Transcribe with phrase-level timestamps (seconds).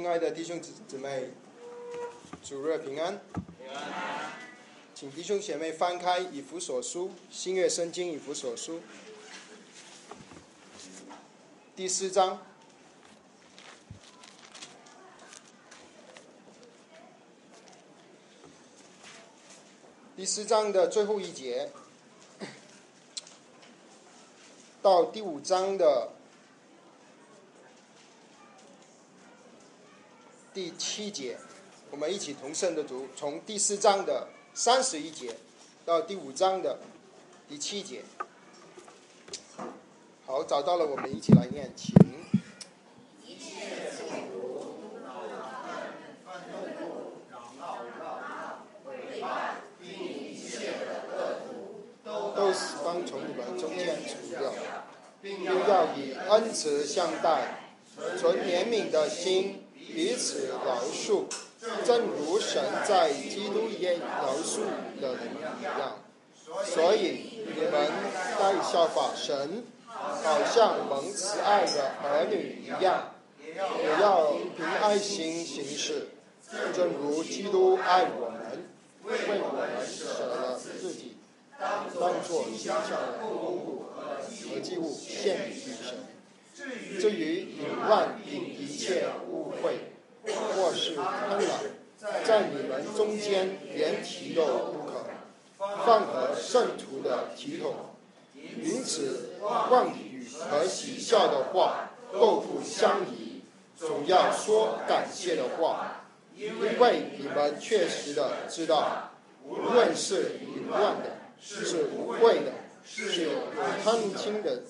[0.00, 1.28] 亲爱的弟兄姊姊妹，
[2.42, 3.20] 主日平安。
[3.34, 4.32] 平安。
[4.94, 8.80] 请弟兄姐妹翻开以弗所书，新约圣经以弗所书
[11.76, 12.40] 第四章
[20.16, 21.70] 第四章的最后一节
[24.80, 26.12] 到第五章的。
[30.60, 31.38] 第七节，
[31.90, 35.34] 我们一起同声的读，从第四章的三十一节
[35.86, 36.78] 到第五章的
[37.48, 38.02] 第七节。
[40.26, 41.94] 好，找到了，我们一起来念，请。
[52.36, 54.52] 都是当从你们中间除掉，
[55.22, 57.62] 并要以恩慈相待，
[58.18, 59.64] 存怜悯的心。
[59.86, 61.24] 彼此饶恕，
[61.84, 64.60] 正如神在基督也饶恕
[65.00, 65.28] 的人
[65.58, 65.96] 一样。
[66.64, 67.90] 所以你们
[68.38, 73.14] 该效法神，好像蒙慈爱的儿女一样，
[73.44, 73.54] 也
[74.00, 76.08] 要凭爱心行事，
[76.74, 78.64] 正如基督爱我们，
[79.04, 81.16] 为我们舍了自己，
[81.58, 86.09] 当作馨香的供物和祭物献给神。
[86.98, 89.78] 至于淫乱并一切误会，
[90.24, 95.06] 或是贪婪，在你们中间连提都不可，
[95.84, 97.74] 放和圣徒的体统，
[98.34, 99.30] 因此
[99.70, 103.42] 妄语和喜笑的话都不相宜，
[103.76, 106.04] 总要说感谢的话，
[106.36, 109.10] 因为你们确实的知道，
[109.44, 112.52] 无论是淫乱的，是污秽的。
[112.84, 113.30] 是有
[113.82, 114.62] 贪心的，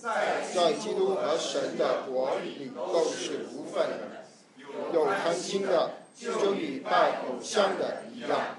[0.55, 4.25] 在基督和神的国里都是无份的。
[4.93, 8.59] 有贪心的，就与拜偶像的一样，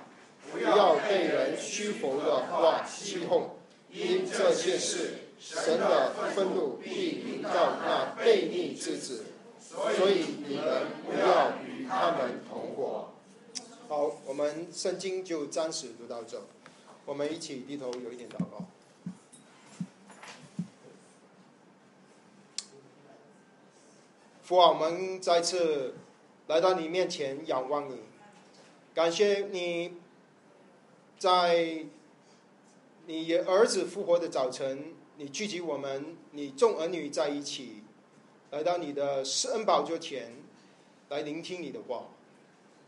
[0.52, 3.52] 不要被人虚浮的话欺哄，
[3.90, 9.26] 因这些事，神的愤怒必临到那悖逆之子。
[9.62, 13.08] 所以你们不要与他们同伙。
[13.88, 16.42] 好，我们圣经就暂时读到这，
[17.06, 18.66] 我们一起低头有一点祷告。
[24.52, 25.96] 父啊，我们再次
[26.48, 28.02] 来到你面前仰望你，
[28.94, 29.94] 感谢你
[31.18, 31.86] 在
[33.06, 37.84] 你儿子复活的早晨，你聚集我们，你众儿女在一起，
[38.50, 40.34] 来到你的施恩宝座前，
[41.08, 42.08] 来聆听你的话。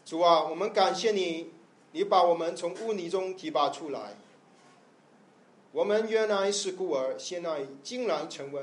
[0.04, 1.50] 主啊，我们感谢你，
[1.94, 4.18] 你把我们从污泥中提拔出来。
[5.72, 8.62] 我们原来是孤儿，现在竟然成为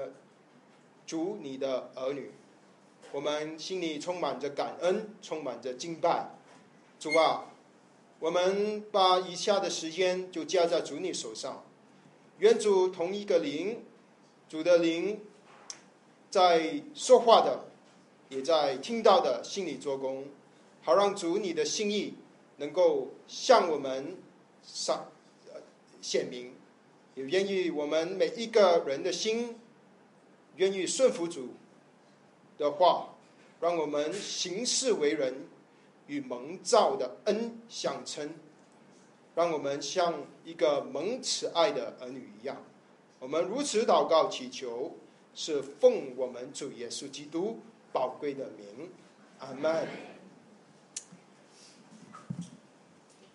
[1.07, 2.33] 主你的儿女。
[3.13, 6.31] 我们心里充满着感恩，充满着敬拜。
[6.99, 7.47] 主啊，
[8.21, 11.65] 我们把以下的时间就交在主你手上。
[12.39, 13.83] 愿主同一个灵，
[14.49, 15.21] 主的灵，
[16.31, 17.65] 在说话的，
[18.29, 20.27] 也在听到的心里做工，
[20.83, 22.15] 好让主你的心意
[22.59, 24.17] 能够向我们
[24.63, 25.11] 上
[26.01, 26.55] 显明。
[27.17, 29.59] 也愿意我们每一个人的心，
[30.57, 31.55] 愿意顺服主。
[32.61, 33.09] 的话，
[33.59, 35.49] 让我们行事为人
[36.07, 38.35] 与蒙召的恩相称，
[39.35, 40.13] 让我们像
[40.45, 42.59] 一个蒙慈爱的儿女一样。
[43.19, 44.95] 我们如此祷告祈求，
[45.35, 47.59] 是奉我们主耶稣基督
[47.95, 48.91] 宝贵的名，
[49.39, 49.89] 阿门。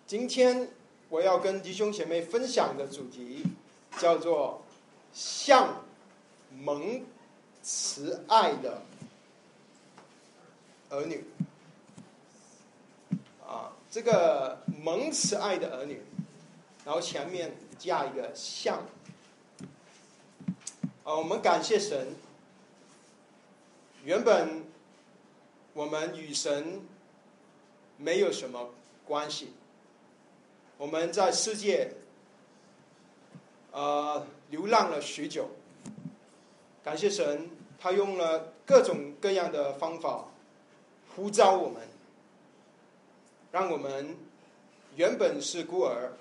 [0.06, 0.68] 今天
[1.08, 3.42] 我要跟弟兄姐妹分享的主题
[3.98, 4.62] 叫做
[5.12, 5.82] “像
[6.56, 7.04] 蒙
[7.60, 8.82] 慈爱的”。
[10.90, 11.24] 儿女，
[13.46, 16.00] 啊，这个蒙慈爱的儿女，
[16.84, 18.78] 然后前面加一个像，
[21.04, 22.14] 啊，我们感谢神。
[24.04, 24.64] 原本
[25.74, 26.80] 我们与神
[27.96, 28.70] 没有什么
[29.04, 29.52] 关系，
[30.78, 31.92] 我们在世界，
[33.72, 35.50] 呃，流浪了许久。
[36.84, 37.50] 感谢神，
[37.80, 40.26] 他用了各种各样的方法。
[41.16, 41.82] 呼召我们，
[43.50, 44.14] 让我们
[44.96, 46.12] 原本是孤儿，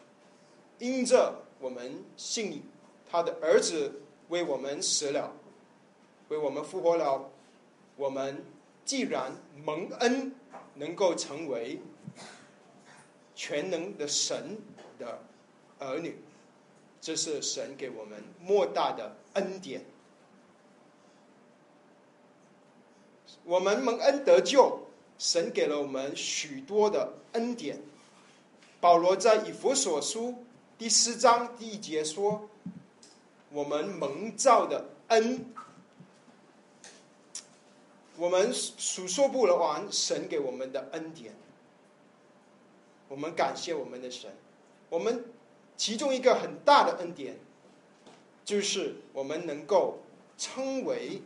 [0.80, 2.64] 因着我们信
[3.12, 5.34] 他的儿子为我们死了，
[6.30, 7.30] 为我们复活了。
[7.98, 8.42] 我们
[8.86, 9.34] 既然
[9.66, 10.34] 蒙恩，
[10.76, 11.82] 能够成为
[13.36, 14.58] 全能的神
[14.98, 15.20] 的
[15.80, 16.18] 儿女，
[17.02, 19.84] 这是神给我们莫大的恩典。
[23.44, 24.85] 我们蒙恩得救。
[25.18, 27.82] 神给了我们许多的恩典。
[28.80, 30.46] 保罗在以弗所书
[30.78, 32.50] 第四章第一节说
[33.50, 35.46] ：“我们蒙造的恩，
[38.18, 41.34] 我们数说不完神给我们的恩典。
[43.08, 44.32] 我们感谢我们的神。
[44.90, 45.24] 我们
[45.78, 47.38] 其中一个很大的恩典，
[48.44, 50.00] 就是我们能够
[50.38, 51.22] 称为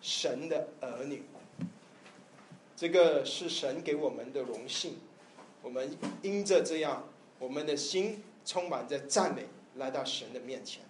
[0.00, 1.22] 神的儿女。
[2.82, 4.98] 这个是神给我们的荣幸。”
[5.62, 7.04] 我们因着这样，
[7.38, 9.46] 我们的心充满着赞美，
[9.76, 10.82] 来到神的面前。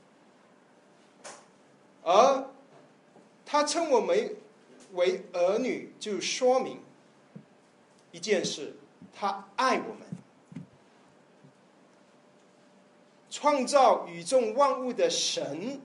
[2.03, 2.49] 而
[3.45, 4.35] 他称我们
[4.95, 6.81] 为儿女，就说明
[8.11, 8.75] 一件事：
[9.15, 10.09] 他爱我们。
[13.29, 15.79] 创造宇宙万物的神，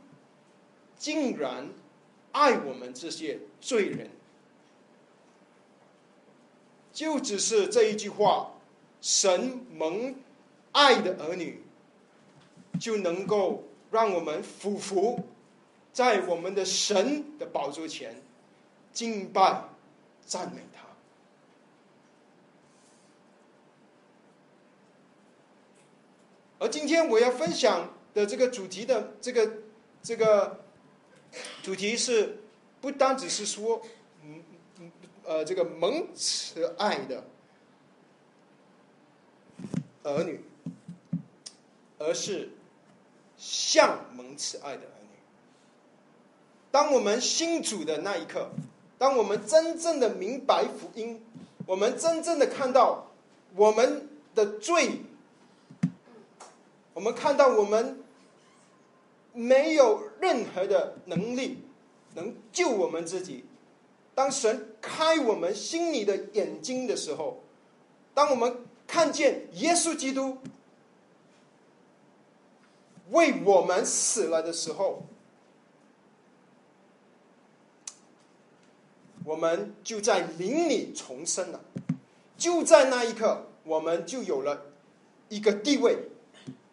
[0.98, 1.70] 竟然
[2.32, 4.10] 爱我们这些罪人，
[6.98, 8.54] 就只是这一句话。
[9.00, 10.16] 神蒙
[10.72, 11.62] 爱的儿女，
[12.80, 15.24] 就能够让我们俯伏
[15.94, 18.20] 在我们的神的宝座前
[18.92, 19.66] 敬拜、
[20.26, 20.82] 赞美他。
[26.58, 29.52] 而今天我要分享的这个主题的这个
[30.02, 30.62] 这个
[31.62, 32.40] 主题是，
[32.82, 33.84] 不单只是说，
[35.28, 37.26] 呃，这个蒙慈爱的。
[40.04, 40.40] 儿女，
[42.00, 42.52] 而是
[43.36, 45.10] 像蒙慈爱的儿女。
[46.72, 48.52] 当我们信主的那一刻，
[48.98, 51.22] 当我们真正的明白福音，
[51.66, 53.08] 我们真正的看到
[53.54, 55.02] 我们的罪，
[56.94, 58.02] 我们看到我们
[59.34, 61.66] 没有任何的能力
[62.16, 63.44] 能救我们自己。
[64.18, 67.44] 当神开我们心里的眼睛的时候，
[68.16, 68.66] 当我们。
[68.90, 70.38] 看见耶稣基督
[73.10, 75.04] 为我们死了的时候，
[79.26, 81.60] 我们就在灵里重生了。
[82.38, 84.68] 就在那一刻，我们就有了
[85.28, 85.98] 一个地位，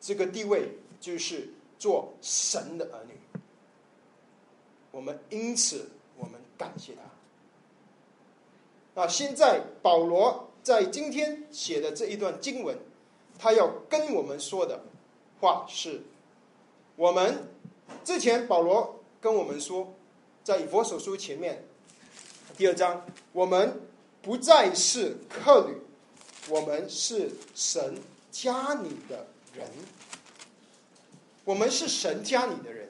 [0.00, 3.40] 这个地位就是做神的儿女。
[4.92, 7.13] 我们因此，我们感谢他。
[8.94, 10.50] 啊，现在保罗。
[10.64, 12.74] 在今天写的这一段经文，
[13.38, 14.80] 他要跟我们说的
[15.38, 16.00] 话是：
[16.96, 17.46] 我们
[18.02, 19.92] 之前保罗跟我们说，
[20.42, 21.66] 在以佛所书前面
[22.56, 23.78] 第二章，我们
[24.22, 25.76] 不再是客旅，
[26.48, 27.96] 我们是神
[28.30, 29.68] 家里的人，
[31.44, 32.83] 我们是神家里的人。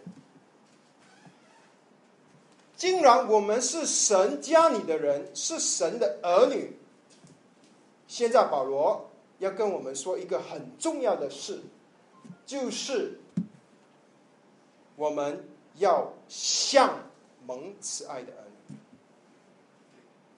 [2.85, 6.77] 既然我们是神家里的人，是神的儿女。
[8.07, 9.09] 现在保罗
[9.39, 11.63] 要跟我们说一个很重要的事，
[12.45, 13.19] 就是
[14.97, 16.99] 我们要像
[17.47, 18.77] 蒙慈爱的儿女。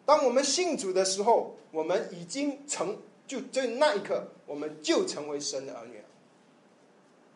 [0.04, 2.96] 当我们信主的时候，我们已经成
[3.26, 6.04] 就在那一刻，我们就成为神的儿女了，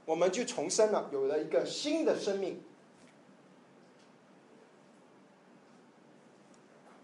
[0.04, 2.62] 我们就重生了，有了一个新的生命。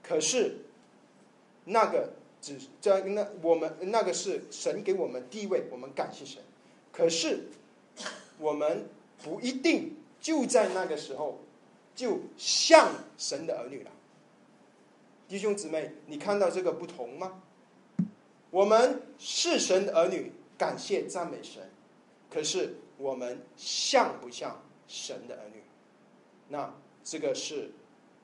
[0.07, 0.59] 可是
[1.65, 2.13] 那个。
[2.39, 6.41] 只在那我们那个是神给我们地位，我们感谢神。
[6.93, 7.49] 可是
[8.39, 8.87] 我们
[9.25, 11.41] 不一定就在那个时候
[11.97, 13.91] 就像神的儿女了。
[15.27, 17.43] 弟兄姊妹，你看到这个不同吗？
[18.51, 21.69] 我们是神的儿女，感谢赞美神。
[22.31, 25.63] 可是我们像不像神的儿女？
[26.49, 26.73] 那
[27.03, 27.73] 这个是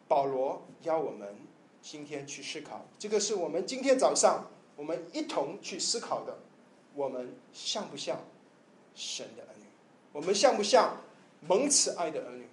[0.07, 1.35] 保罗要我们。
[1.83, 6.39] 今天去思考，这个是我们今天早上我们一同去思考的。
[6.95, 8.23] 我们像不像
[8.95, 9.65] 神的儿女？
[10.13, 10.97] 我们像不像
[11.41, 12.47] 蒙慈爱的儿女？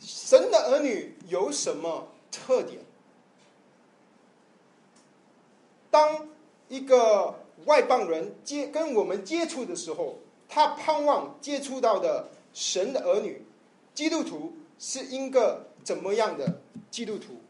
[0.00, 2.80] 神的儿女有什么特点？
[5.90, 6.28] 当
[6.68, 10.20] 一个外邦人接跟我们接触的时候。
[10.52, 13.40] 他盼望接触到的神的儿女，
[13.94, 17.40] 基督徒是一个怎么样的基督徒？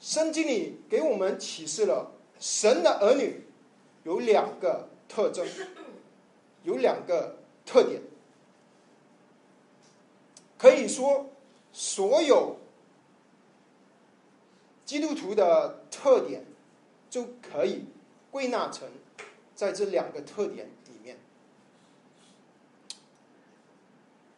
[0.00, 3.44] 圣经里给我们启示了神的儿女
[4.04, 5.46] 有两个特征，
[6.62, 8.00] 有两个特点，
[10.56, 11.26] 可以说
[11.74, 12.56] 所有
[14.86, 16.46] 基督徒的特点
[17.10, 17.84] 就可以
[18.30, 18.88] 归纳成。
[19.56, 21.18] 在这两个特点里面，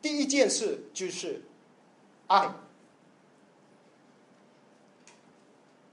[0.00, 1.42] 第一件事就是
[2.28, 2.54] 爱。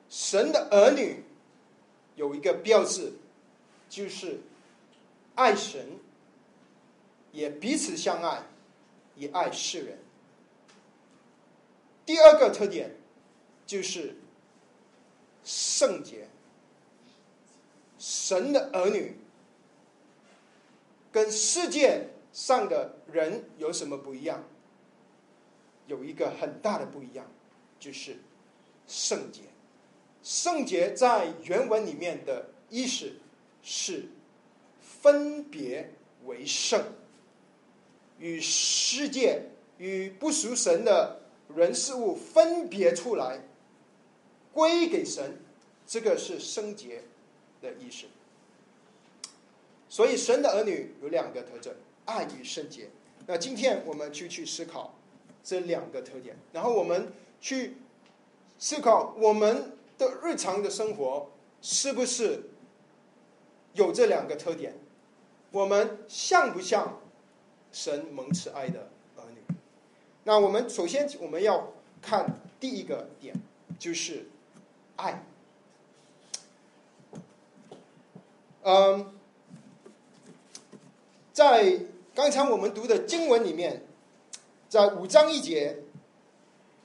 [0.07, 1.23] 神的儿女
[2.15, 3.13] 有一个标志，
[3.89, 4.39] 就是
[5.33, 5.99] 爱神，
[7.31, 8.43] 也彼此相爱，
[9.15, 9.97] 也爱世人。
[12.05, 12.95] 第二个特点
[13.65, 14.15] 就是
[15.43, 16.27] 圣洁。
[18.25, 19.15] 神的儿女
[21.11, 24.43] 跟世界上的人有什么不一样？
[25.85, 27.23] 有一个很大的不一样，
[27.79, 28.17] 就是
[28.87, 29.41] 圣洁。
[30.23, 33.13] 圣洁在原文里面的意思
[33.61, 34.07] 是
[34.81, 35.93] 分别
[36.25, 36.83] 为圣，
[38.17, 39.43] 与世界
[39.77, 41.19] 与不属神的
[41.55, 43.39] 人事物分别出来，
[44.51, 45.37] 归给神，
[45.85, 47.03] 这个是圣洁
[47.61, 48.07] 的意思。
[49.95, 51.73] 所以，神的儿女有两个特征：
[52.03, 52.89] 爱与圣洁。
[53.27, 54.93] 那今天我们就去思考
[55.41, 57.77] 这两个特点，然后我们去
[58.59, 59.71] 思考我们。
[59.97, 61.29] 的日常的生活
[61.61, 62.49] 是不是
[63.75, 64.75] 有这两个特点？
[65.51, 66.99] 我们像不像
[67.71, 69.55] 神蒙慈爱的儿女？
[70.25, 71.71] 那我们首先我们要
[72.01, 73.33] 看第一个点，
[73.79, 74.25] 就是
[74.97, 75.23] 爱。
[78.63, 79.13] 嗯，
[81.35, 81.77] 在
[82.13, 83.85] 刚才我们读的经文里面，
[84.69, 85.79] 在五章一节，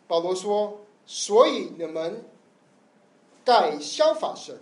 [0.09, 2.25] 保罗说：“所以你们。”
[3.47, 4.61] 在消法神，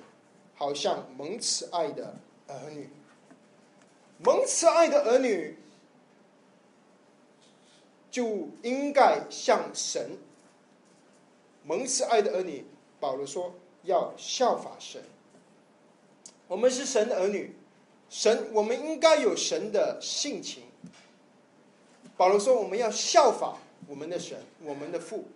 [0.55, 2.15] 好像蒙慈爱的
[2.47, 2.89] 儿女，
[4.19, 5.59] 蒙慈爱的儿女
[8.11, 10.17] 就应该像神。
[11.65, 12.65] 蒙慈爱的儿女，
[12.99, 13.53] 保罗说
[13.83, 15.03] 要效法神。
[16.47, 17.58] 我们是神的儿女，
[18.11, 20.65] 神我们应该有神的性情。
[22.17, 25.27] 保罗说我们要效法我们的神，我们的父。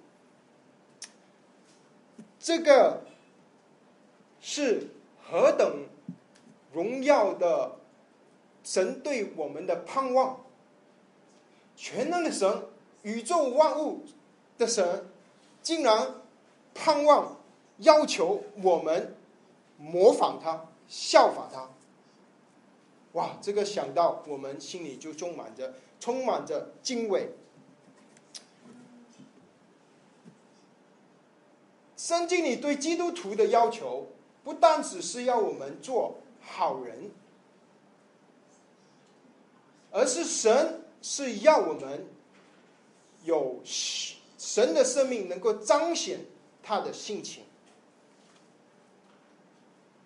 [2.38, 3.02] 这个。
[4.44, 4.88] 是
[5.22, 5.86] 何等
[6.72, 7.76] 荣耀的
[8.64, 10.40] 神对我们的盼望！
[11.76, 12.64] 全能的神，
[13.02, 14.04] 宇宙万物
[14.58, 15.06] 的神，
[15.62, 16.16] 竟然
[16.74, 17.36] 盼望
[17.78, 19.14] 要求我们
[19.78, 21.68] 模仿他、效法他。
[23.12, 27.30] 哇，这个想到我们心里就充满着、充满着敬畏。
[31.96, 34.08] 圣经里对基督徒的要求。
[34.44, 37.12] 不单只是要我们做好人，
[39.92, 42.04] 而是神是要我们
[43.22, 46.26] 有神的生命，能够彰显
[46.60, 47.44] 他的性情。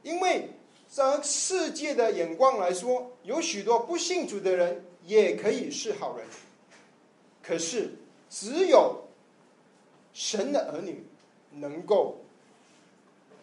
[0.02, 0.50] 因为
[0.96, 6.26] 从世界的眼光来说，有许多不信主的人也可以是好人，
[7.42, 7.98] 可是
[8.30, 9.04] 只有
[10.14, 11.06] 神的儿女
[11.50, 12.22] 能够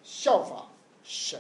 [0.02, 0.68] 效法。
[1.04, 1.40] 神，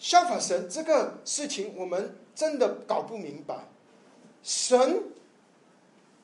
[0.00, 3.68] 效法神这个事情，我们真的搞不明白。
[4.42, 5.00] 神，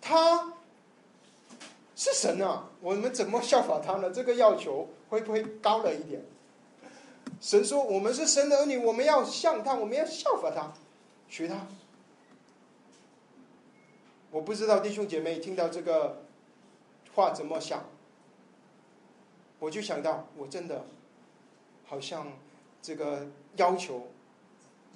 [0.00, 0.54] 他
[1.94, 4.10] 是神啊，我们怎么效法他呢？
[4.10, 6.20] 这个要求会不会高了一点？
[7.40, 10.73] 神说：“我们是神的儿女，我们要像他，我们要效法他，
[11.28, 11.66] 学他。”
[14.30, 16.23] 我不知道弟兄姐妹听到这个
[17.14, 17.82] 话怎么想，
[19.59, 20.85] 我就想到，我真的。
[21.87, 22.28] 好像
[22.80, 24.06] 这个要求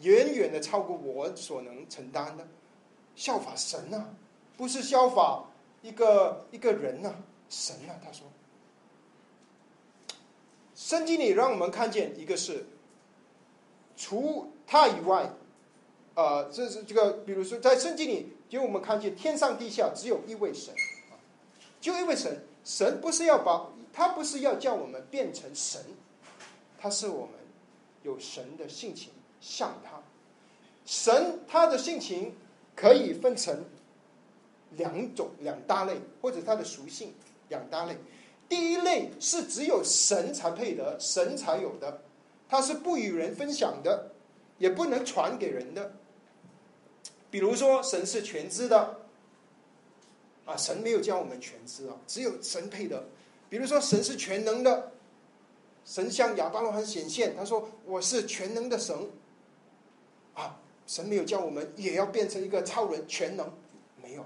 [0.02, 2.46] 远远的超过我所能承担的，
[3.16, 4.14] 效法神呐，
[4.56, 5.46] 不是效法
[5.82, 7.12] 一个一个人呐，
[7.48, 7.94] 神呐。
[8.00, 8.28] 他说，
[10.84, 12.66] 圣经里让我们看见一个是，
[13.96, 15.32] 除他以外，
[16.14, 20.74] 呃，这是这个，比如说在圣经里，就我们看见天上地下只有一位神，
[21.80, 25.80] 就一位神，神不是要把，他不是要叫我们变成神。
[26.78, 27.30] 他是我们
[28.02, 29.10] 有神的性情，
[29.40, 30.02] 像他。
[30.84, 32.34] 神他的性情
[32.76, 33.64] 可以分成
[34.72, 37.14] 两种两大类，或者他的属性
[37.48, 37.96] 两大类。
[38.48, 42.02] 第一类是只有神才配得，神才有的，
[42.48, 44.10] 他是不与人分享的，
[44.58, 45.92] 也不能传给人的。
[47.30, 49.00] 比如说，神是全知的，
[50.44, 53.04] 啊，神没有教我们全知啊，只有神配得。
[53.48, 54.92] 比如说，神是全能的。
[55.84, 58.96] 神向亚伯拉罕显现，他说：“我是全能的神。”
[60.32, 63.52] 啊，神没有叫我们也要变成一个超人全能，
[64.02, 64.24] 没有。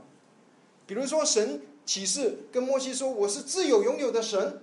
[0.86, 4.60] 比如说，神启示跟摩西说：“我是自有拥有的神。”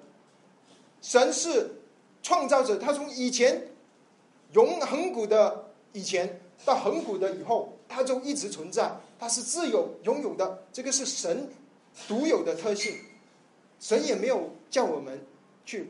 [1.01, 1.81] 神是
[2.21, 3.69] 创造者，他从以前
[4.53, 11.49] 永恒古的以前，到恒古的以后，他就一直存在，他是自由拥有的，这个是神
[12.07, 12.95] 独有的特性。
[13.79, 15.19] 神也没有叫我们
[15.65, 15.89] 去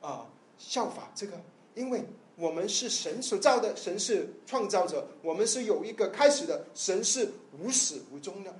[0.00, 0.26] 啊
[0.58, 1.40] 效法这个，
[1.76, 2.02] 因为
[2.34, 7.30] 我们是神所造的，神是创造者，我们是有一个开始的，神是
[7.60, 8.52] 无始无终的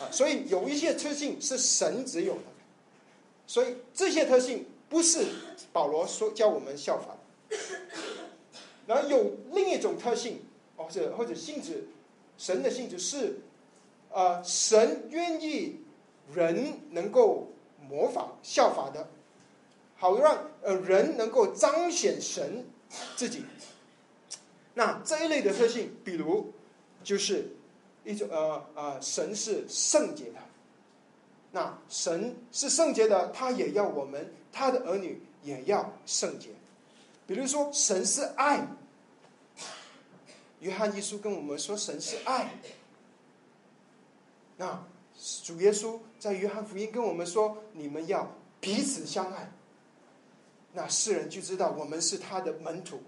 [0.00, 2.42] 啊，所以有一些特性是神只有的，
[3.46, 5.26] 所以这些特性不是
[5.72, 7.16] 保罗说教我们效法。
[8.86, 10.40] 然后有另一种特性，
[10.76, 11.84] 或者或者性质，
[12.36, 13.40] 神的性质是，
[14.10, 15.80] 呃，神愿意
[16.34, 17.52] 人能够
[17.88, 19.08] 模仿效法的，
[19.96, 22.66] 好让呃人能够彰显神
[23.16, 23.44] 自己。
[24.74, 26.52] 那这一类的特性，比如
[27.04, 27.54] 就是
[28.04, 30.40] 一种呃呃，神是圣洁的，
[31.52, 36.48] 那神是圣洁的，他也要我们他的儿女也要圣洁。
[37.26, 38.66] 比如说，神是爱。
[40.60, 42.52] 约翰一书跟我们说，神是爱。
[44.56, 44.84] 那
[45.42, 49.50] 主耶稣在约翰福音跟我们说，你们要彼此相爱。
[50.72, 53.00] 那世人就知道我们是他的门徒。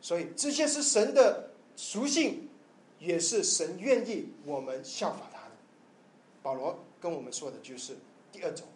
[0.00, 2.45] 所以这些是神的属性，
[2.98, 5.54] 也是神愿意我们效法他的。
[6.42, 7.96] 保罗跟我们说的就是
[8.30, 8.66] 第二种，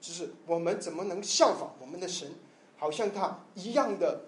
[0.00, 2.32] 就是我们怎么能效仿我们的神？
[2.76, 4.22] 好像他一样的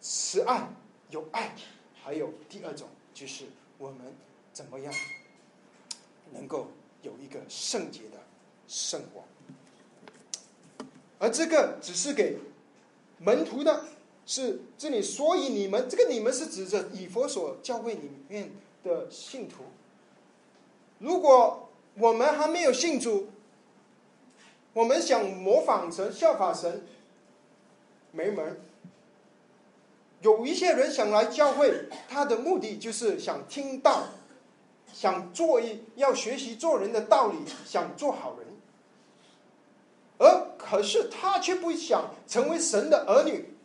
[0.00, 0.68] 慈爱，
[1.10, 1.54] 有爱，
[2.02, 3.46] 还有第二种就是
[3.78, 4.14] 我们
[4.52, 4.92] 怎么样
[6.32, 6.68] 能够
[7.02, 8.18] 有一个圣洁的
[8.68, 9.24] 生活，
[11.18, 12.36] 而这个只是给
[13.18, 13.84] 门徒的，
[14.26, 18.50] 是这里，所以你们这个你们是指着以佛所教会里面
[18.82, 19.62] 的信徒。
[20.98, 21.68] 如果
[21.98, 23.28] 我们还没有信主，
[24.72, 26.82] 我们想模仿神、效法神。
[28.10, 28.58] 没门
[30.22, 34.04] 有一些人想来教会，他的目的就是想听到，
[34.92, 38.46] 想做一要学习做人的道理，想做好人。
[40.18, 43.55] 而可是他却不想成为神的儿女。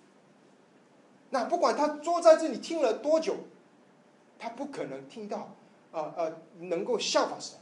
[1.33, 3.37] 那不管他坐在这里听了多久，
[4.37, 5.55] 他不可能听到，
[5.91, 7.57] 呃呃，能够效法神，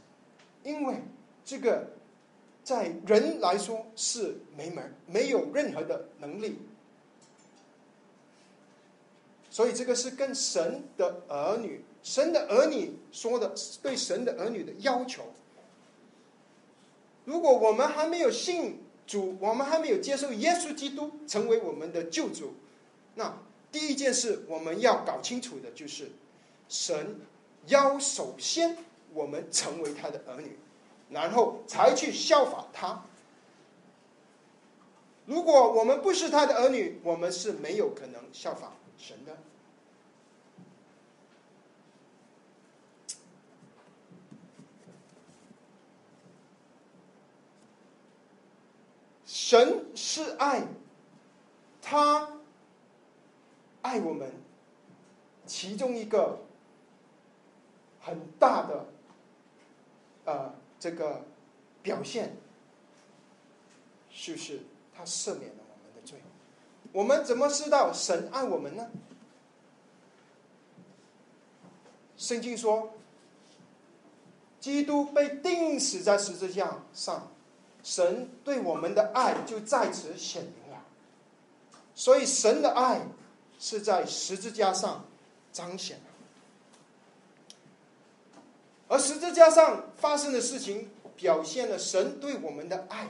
[0.64, 0.96] 因为
[1.44, 1.86] 这个
[2.64, 6.58] 在人来说是没门没有任何的能力。
[9.48, 13.52] 所以这个是跟神的儿女、神的儿女说的，
[13.82, 15.22] 对神的儿女的要求。
[17.24, 22.54] 如果我们还没有信主，我们还没有接受耶稣基督成为我们的救主，
[23.14, 23.36] 那
[23.72, 26.10] 第一件事我们要搞清楚的就是，
[26.68, 27.20] 神
[27.66, 28.76] 要首先
[29.12, 30.58] 我们成为他的儿女，
[31.08, 33.04] 然后才去效法他。
[35.26, 38.72] 如果我们不是他的儿女，我们是没有可能效仿。
[38.98, 39.38] 神的，
[49.24, 50.66] 神是爱，
[51.80, 52.39] 他
[53.82, 54.30] 爱我们，
[55.46, 56.40] 其中一个
[58.00, 58.86] 很大的
[60.24, 61.24] 呃这个
[61.82, 62.36] 表现，
[64.10, 64.60] 就是
[64.96, 65.58] 他赦免了。
[65.58, 66.20] 我们的罪。
[66.92, 68.90] 我们怎么知道神爱我们呢？
[72.16, 72.92] 圣经说，
[74.60, 77.32] 基督被钉死在十字架上，
[77.82, 80.84] 神对我们的爱就在此显明了。
[81.94, 83.06] 所以，神的爱
[83.60, 85.04] 是在十字架上
[85.52, 86.00] 彰显。
[88.88, 93.08] 而十字架上发生的事情，表现了神对我们的爱。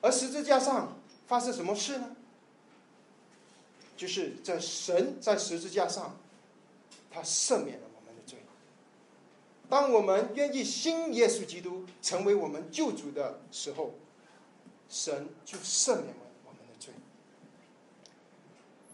[0.00, 0.96] 而十字架上
[1.28, 2.16] 发生什么事呢？
[3.96, 6.16] 就是在神在十字架上，
[7.10, 8.38] 他赦免了我们的罪。
[9.68, 13.92] 当我们愿意信耶稣基督成为我们救主的时候，
[14.88, 16.27] 神就赦免了我们。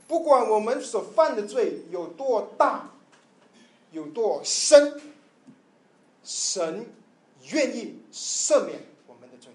[0.07, 2.91] 不管我们所犯的罪有多大，
[3.91, 5.01] 有多深，
[6.23, 6.87] 神
[7.51, 9.53] 愿意赦免我们的罪。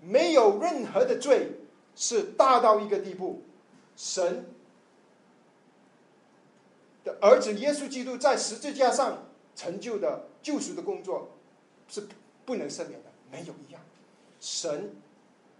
[0.00, 1.52] 没有任何的罪
[1.96, 3.42] 是大到一个地步。
[3.96, 4.46] 神
[7.04, 11.30] 的儿子耶稣基督在十字架上成就的救赎的工作
[11.88, 12.08] 是
[12.44, 13.80] 不能赦免的，没有一样。
[14.40, 14.94] 神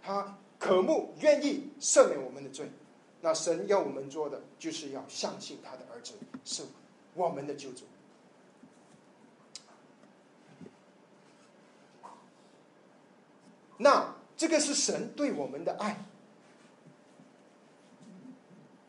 [0.01, 2.69] 他渴慕、愿意赦免我们的罪，
[3.25, 6.65] 那神要我们做的就是要相信他的儿子是
[7.13, 7.85] 我们的救主。
[13.77, 16.03] 那这个是神对我们的爱。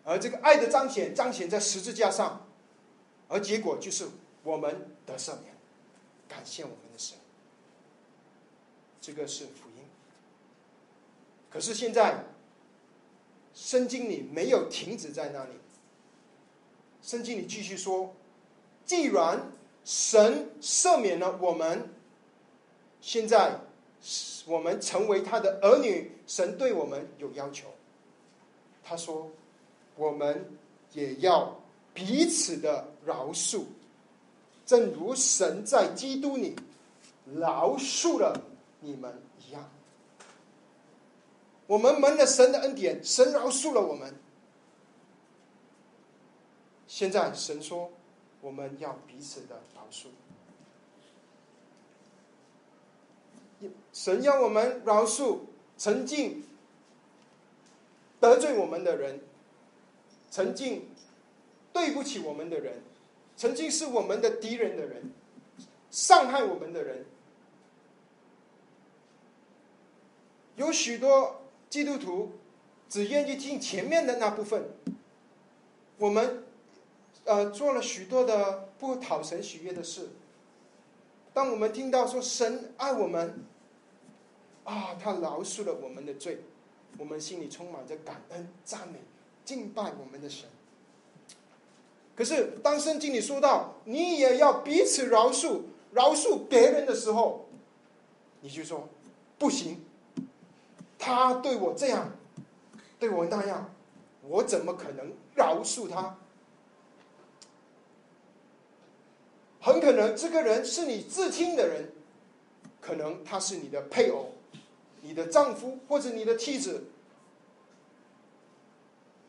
[0.03, 2.45] 而这个爱的彰显彰显在十字架上，
[3.29, 4.09] 而结果就是
[4.43, 5.55] 我们得赦免，
[6.27, 7.17] 感谢我们的神。
[9.01, 9.85] 这个是福音。
[11.49, 12.25] 可是现在，
[13.55, 15.51] 圣经里没有停止在那里。
[17.03, 18.13] 圣经里继续说，
[18.85, 19.53] 既然
[19.85, 21.89] 神赦免了我们，
[23.01, 23.61] 现在
[24.47, 27.69] 我们成为他的儿女，神对我们有要求。
[28.83, 29.31] 他说，
[29.97, 30.51] 我们
[30.93, 31.61] 也要
[31.95, 33.65] 彼此的饶恕，
[34.67, 36.57] 正如神在基督里
[37.35, 38.39] 饶恕了
[38.81, 39.24] 你们。
[41.67, 44.15] 我们蒙了神的恩典，神饶恕了我们。
[46.87, 47.91] 现在神说，
[48.41, 50.07] 我们要彼此的饶恕。
[53.93, 55.39] 神要我们饶恕
[55.79, 56.45] 曾经
[58.21, 59.21] 得罪我们的人，
[60.31, 60.87] 曾经
[61.73, 62.83] 对不起我们的人，
[63.37, 65.11] 曾经是我们的敌人的人，
[65.91, 67.07] 伤害我们的人。
[70.57, 71.41] 有许多
[71.75, 72.31] 基督徒
[72.89, 74.71] 只愿意听前面的那部分，
[75.99, 76.45] 我们。
[77.25, 80.11] 呃，做了许多的不讨神喜悦的事。
[81.33, 83.43] 当我们听到说神爱我们，
[84.63, 86.41] 啊，他饶恕了我们的罪，
[86.99, 89.01] 我们心里充满着感恩、赞美、
[89.43, 90.47] 敬拜我们的神。
[92.15, 97.47] 可是，当圣经里说到你也要彼此饶恕、饶恕别人的时候，
[98.43, 98.87] 你就说
[99.39, 99.83] 不行，
[101.05, 102.11] 他对我这样，
[102.99, 103.71] 对我那样，
[104.23, 106.17] 我怎么可能饶恕他？
[109.61, 111.93] 很可能这个人是你至亲的人，
[112.81, 114.33] 可能他是你的配偶、
[115.03, 116.85] 你的丈夫或者你的妻子。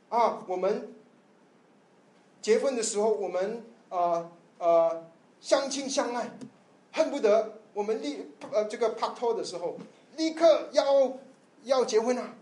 [0.07, 0.95] 啊，我们
[2.41, 5.05] 结婚的时候，我们呃呃
[5.41, 6.31] 相亲相爱，
[6.93, 9.77] 恨不得我们立呃这个拍拖的时候，
[10.15, 11.17] 立刻要
[11.65, 12.35] 要结婚啊，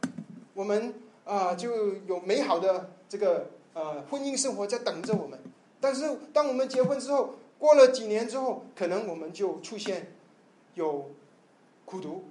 [0.53, 0.93] 我们
[1.25, 5.39] 啊就有美好的这个呃婚姻生活在等着我们。
[5.79, 10.13] 但是当我们结婚之后，过了几年之后，可能我们就出现
[10.75, 11.09] 有
[11.85, 12.25] 苦读，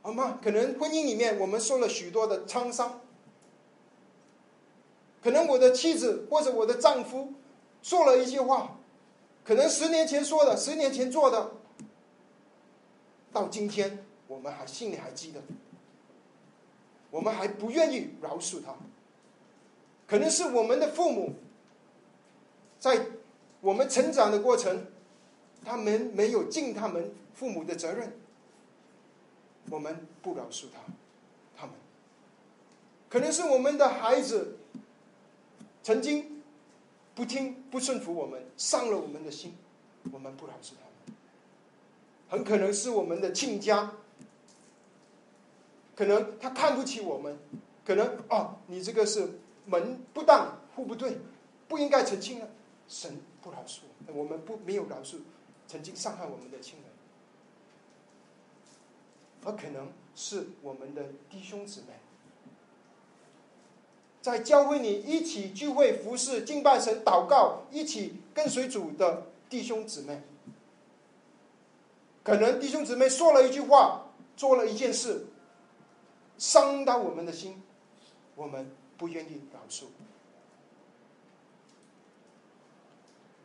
[0.00, 0.38] 好吗？
[0.42, 3.00] 可能婚姻里面我们受了许多的沧桑，
[5.22, 7.34] 可能我的妻子或者我的丈夫
[7.82, 8.78] 说了一些话，
[9.44, 11.50] 可能十年前说的，十年前做的，
[13.32, 15.40] 到今天我们还心里还记得，
[17.10, 18.74] 我们还不愿意饶恕他，
[20.06, 21.34] 可能是我们的父母。
[22.78, 23.06] 在
[23.60, 24.86] 我们成长的过程，
[25.64, 28.12] 他们没有尽他们父母的责任，
[29.70, 30.80] 我们不饶恕他，
[31.56, 31.74] 他们
[33.08, 34.58] 可能是我们的孩子
[35.82, 36.42] 曾经
[37.14, 39.54] 不听不顺服我们，伤了我们的心，
[40.12, 41.16] 我们不饶恕他们。
[42.28, 43.92] 很可能是我们的亲家，
[45.96, 47.36] 可能他看不起我们，
[47.84, 51.18] 可能哦，你这个是门不当户不对，
[51.66, 52.48] 不应该澄清啊。
[52.86, 53.80] 神不饶恕，
[54.14, 55.16] 我们不没有饶恕
[55.66, 56.84] 曾经伤害我们的亲人，
[59.44, 61.86] 而可能是我们的弟兄姊妹，
[64.22, 70.22] 在教会里一起聚会、服侍、敬拜神、祷告，一起跟随主的弟兄姊妹，
[72.22, 75.26] 可能弟兄姊妹说了一句话，做了一件事，
[76.38, 77.62] 伤到我们的心，
[78.34, 79.84] 我们不愿意饶恕。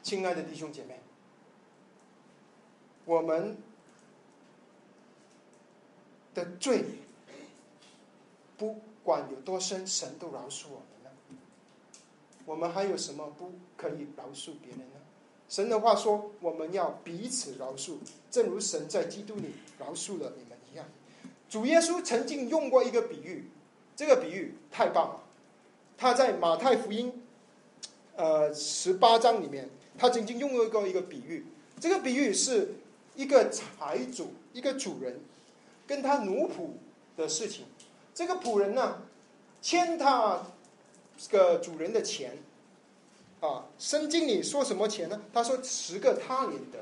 [0.03, 0.99] 亲爱的弟兄姐妹，
[3.05, 3.57] 我们
[6.33, 6.83] 的罪，
[8.57, 11.11] 不管有多深，神都饶恕我们了。
[12.45, 14.99] 我们还有什么不可以饶恕别人呢？
[15.47, 17.97] 神的话说，我们要彼此饶恕，
[18.29, 20.50] 正如神在基督里饶恕了你。
[21.51, 23.51] 主耶稣曾经用过一个比喻，
[23.93, 25.21] 这个比喻太棒了。
[25.97, 27.21] 他在马太福音，
[28.15, 29.69] 呃，十八章里面。
[29.97, 31.45] 他曾经用过一个比喻，
[31.77, 32.75] 这个比喻是
[33.15, 35.19] 一个财主，一个主人，
[35.85, 36.69] 跟他奴仆
[37.17, 37.65] 的事情。
[38.15, 39.01] 这个仆人呢，
[39.61, 40.39] 欠他
[41.17, 42.37] 这个主人的钱，
[43.41, 45.21] 啊，圣经里说什么钱呢？
[45.33, 46.79] 他说十个他连德。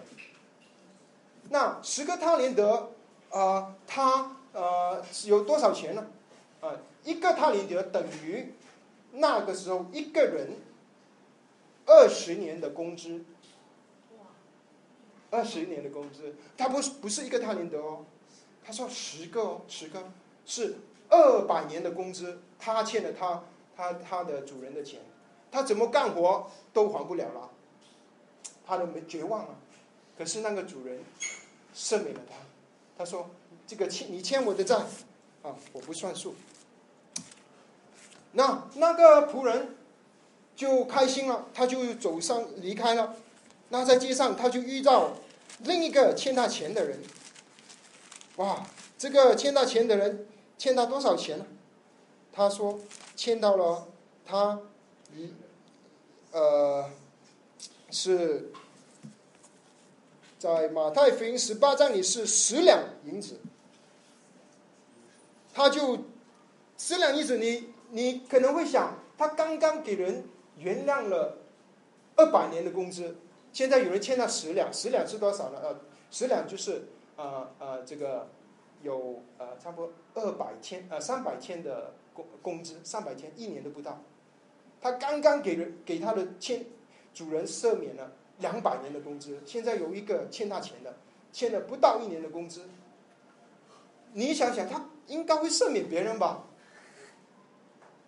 [1.49, 2.91] 那十个他连德，
[3.31, 6.07] 啊，他呃有多少钱呢？
[6.61, 8.53] 啊，一个他连德等于
[9.11, 10.57] 那个时候一个人。
[11.91, 13.25] 二十年的工资，
[15.31, 18.05] 二十年的工资，他不是不是一个他连德哦，
[18.63, 20.11] 他说十个哦，十个
[20.45, 20.75] 是
[21.09, 23.43] 二百年的工资，他欠了他
[23.75, 24.99] 他他的主人的钱，
[25.51, 27.49] 他怎么干活都还不了了，
[28.67, 29.55] 他都没绝望了。
[30.15, 30.99] 可是那个主人
[31.73, 32.35] 赦免了他，
[32.99, 33.31] 他说
[33.69, 34.75] ：“这个欠你欠我的债
[35.43, 36.33] 啊，我不算数。”
[38.33, 39.75] 那那个仆人
[40.55, 43.15] 就开心了，他就走上离开了。
[43.69, 45.11] 那在街上，他就遇到
[45.59, 46.99] 另一个欠他钱的人。
[48.37, 48.65] 哇，
[48.97, 50.25] 这个欠他钱的人
[50.57, 51.45] 欠他多少钱呢？
[52.33, 52.79] 他说
[53.15, 53.87] 欠到了
[54.25, 54.59] 他
[55.15, 55.33] 一
[56.31, 56.89] 呃
[57.91, 58.51] 是
[60.37, 63.39] 在马太福音十八章里是十两银子。
[65.59, 65.97] 他就
[66.77, 70.23] 十两银子，你你可能会想，他刚刚给人
[70.57, 71.37] 原谅了
[72.15, 73.17] 二百年的工资。
[73.51, 75.59] 现在有人欠他十两，十两是多少呢？
[75.61, 75.77] 呃，
[76.09, 76.83] 十两就是
[77.17, 78.29] 呃呃这个
[78.83, 84.01] 有呃差不多二百天呃三百天的工工资，三百天一年都不到。
[84.79, 86.65] 他刚刚给人给他的欠
[87.13, 90.95] 主人赦免了两百年的工资，现在有一个欠他钱的，
[91.33, 92.61] 欠了不到一年的工资。
[94.13, 96.45] 你想想，他应该会赦免别人吧？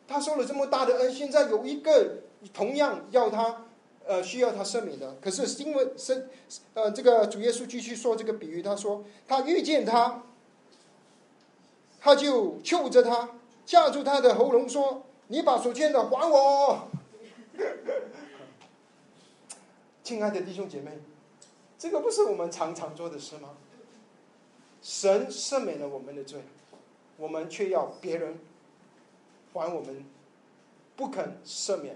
[0.07, 2.21] 他受了这么大的恩，现在有一个
[2.53, 3.65] 同样要他。
[4.03, 6.27] 呃，需要他赦免的，可是因为是，
[6.73, 10.23] 呃，这个主耶稣继续说这个比喻，他说他遇见他，
[11.99, 13.29] 他就揪着他，
[13.63, 16.89] 架住他的喉咙说：“你把所欠的还我。
[20.03, 20.99] ”亲爱的弟兄姐妹，
[21.77, 23.49] 这个不是我们常常做的事吗？
[24.81, 26.41] 神赦免了我们的罪，
[27.21, 28.35] 我们却要别人
[29.53, 30.03] 还我们，
[30.95, 31.95] 不肯赦免，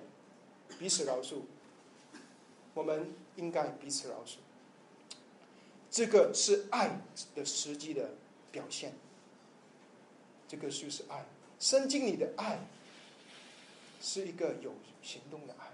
[0.78, 1.42] 彼此饶恕。
[2.76, 4.36] 我们应该彼此饶恕，
[5.90, 7.02] 这个是爱
[7.34, 8.12] 的实际的
[8.52, 8.94] 表现。
[10.48, 11.26] 这个就是爱，
[11.60, 12.60] 圣经里的爱
[14.00, 15.72] 是一个有行动的爱，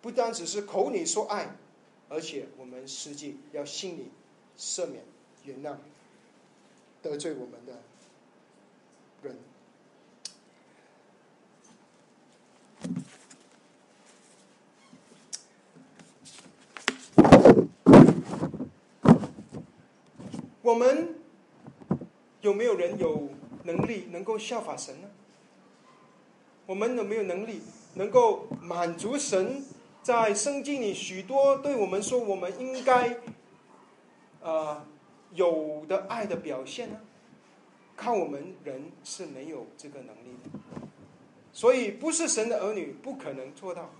[0.00, 1.54] 不单只是口里说爱，
[2.08, 4.10] 而且我们实际要心里
[4.56, 5.04] 赦免、
[5.44, 5.76] 原谅
[7.02, 7.82] 得罪我们的
[9.22, 9.36] 人。
[20.62, 21.14] 我们
[22.40, 23.28] 有没有人有
[23.64, 25.08] 能力能够效法神呢？
[26.64, 27.60] 我们有没有能力
[27.94, 29.62] 能够满足神
[30.02, 33.18] 在圣经里许多对我们说我们应该
[34.40, 34.86] 呃
[35.34, 37.00] 有的爱的表现呢？
[37.96, 40.86] 靠我们人是没有这个能力的，
[41.52, 43.90] 所以不是神的儿女不可能做到。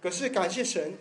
[0.00, 0.94] 可是感谢神，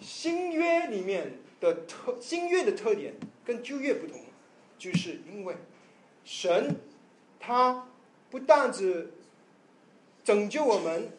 [0.00, 3.14] 新约里面的特新约的特点。
[3.42, 4.20] 跟旧约不同，
[4.78, 5.56] 就是因为
[6.24, 6.76] 神
[7.40, 7.88] 他
[8.30, 9.12] 不但只
[10.22, 11.10] 拯救我们，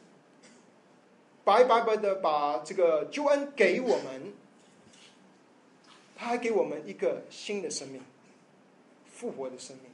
[1.43, 4.33] 白白白的把这个救恩给我们，
[6.21, 7.99] 他还给我们一个新的生命，
[9.11, 9.91] 复活的生命，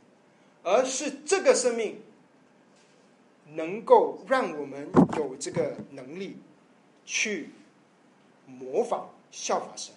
[0.62, 2.02] 而是这个生命
[3.54, 6.36] 能够让我们有这个能力
[7.06, 7.52] 去
[8.46, 9.94] 模仿效法神。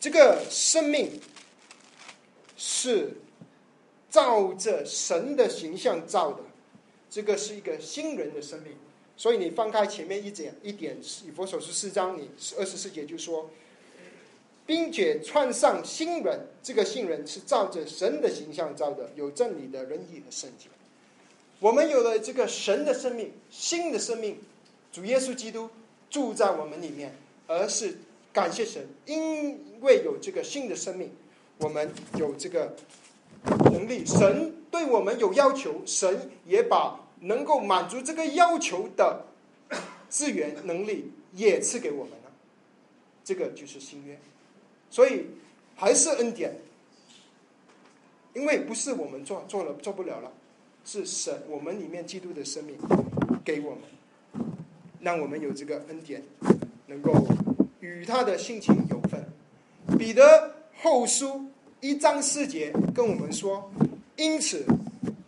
[0.00, 1.20] 这个生命
[2.56, 3.18] 是
[4.08, 6.42] 照着神的形象造的，
[7.10, 8.72] 这个是一个新人的生命。
[9.18, 13.50] 所以你翻开前面一点一点，以佛所十四章，你二十四节就说，
[14.66, 20.68] 并且穿上新人，这个新人是照着神的形象造的，有真理的仁义和圣洁。
[21.60, 24.38] 我们有了这个神的生命，新的生命，
[24.92, 25.70] 主耶稣基督
[26.10, 27.14] 住在我们里面，
[27.46, 27.96] 而是。
[28.34, 31.08] 感谢神，因为有这个新的生命，
[31.58, 32.74] 我们有这个
[33.70, 34.04] 能力。
[34.04, 39.24] 神对我们有要求，神也把能够满足这个要求的
[40.08, 42.32] 资源能力也赐给我们了。
[43.22, 44.18] 这个就是新约，
[44.94, 45.26] 所以
[45.74, 46.54] 还是恩典，
[48.32, 50.30] 因为不是我们做做了做不了了，
[50.84, 52.76] 是神我们里面基督的生命
[53.44, 54.46] 给我们，
[55.00, 56.22] 让我们有这个恩典，
[56.86, 57.26] 能够。
[57.80, 59.26] 与他的性情有份。
[59.98, 61.44] 彼得后书
[61.80, 63.68] 一章四节跟我们说
[64.16, 64.64] ：“因此，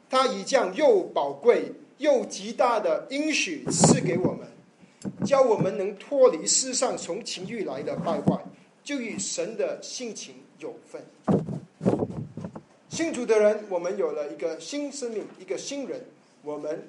[0.08, 4.46] 他已将又宝贵又极大的应许赐给我们，
[5.26, 8.40] 教我们能脱离世上从情欲来的败坏，
[8.86, 11.02] 就与神的性情有份。”
[12.88, 16.06] 信主的人，我们有了一个新生命，一个新人。
[16.42, 16.86] 我们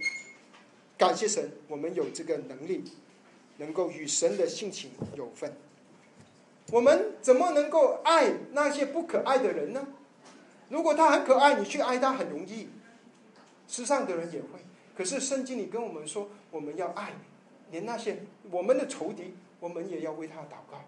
[0.95, 2.83] 感谢神，我们有这个能力。
[3.59, 5.51] 能够与神的性情有份，
[6.69, 9.87] 我们怎么能够爱那些不可爱的人呢？
[10.69, 12.69] 如果他很可爱，你去爱他很容易，
[13.67, 14.59] 世上的人也会。
[14.95, 17.13] 可是圣经里跟我们说，我们要爱，
[17.71, 20.79] 连那些我们的仇敌，我们也要为他祷告。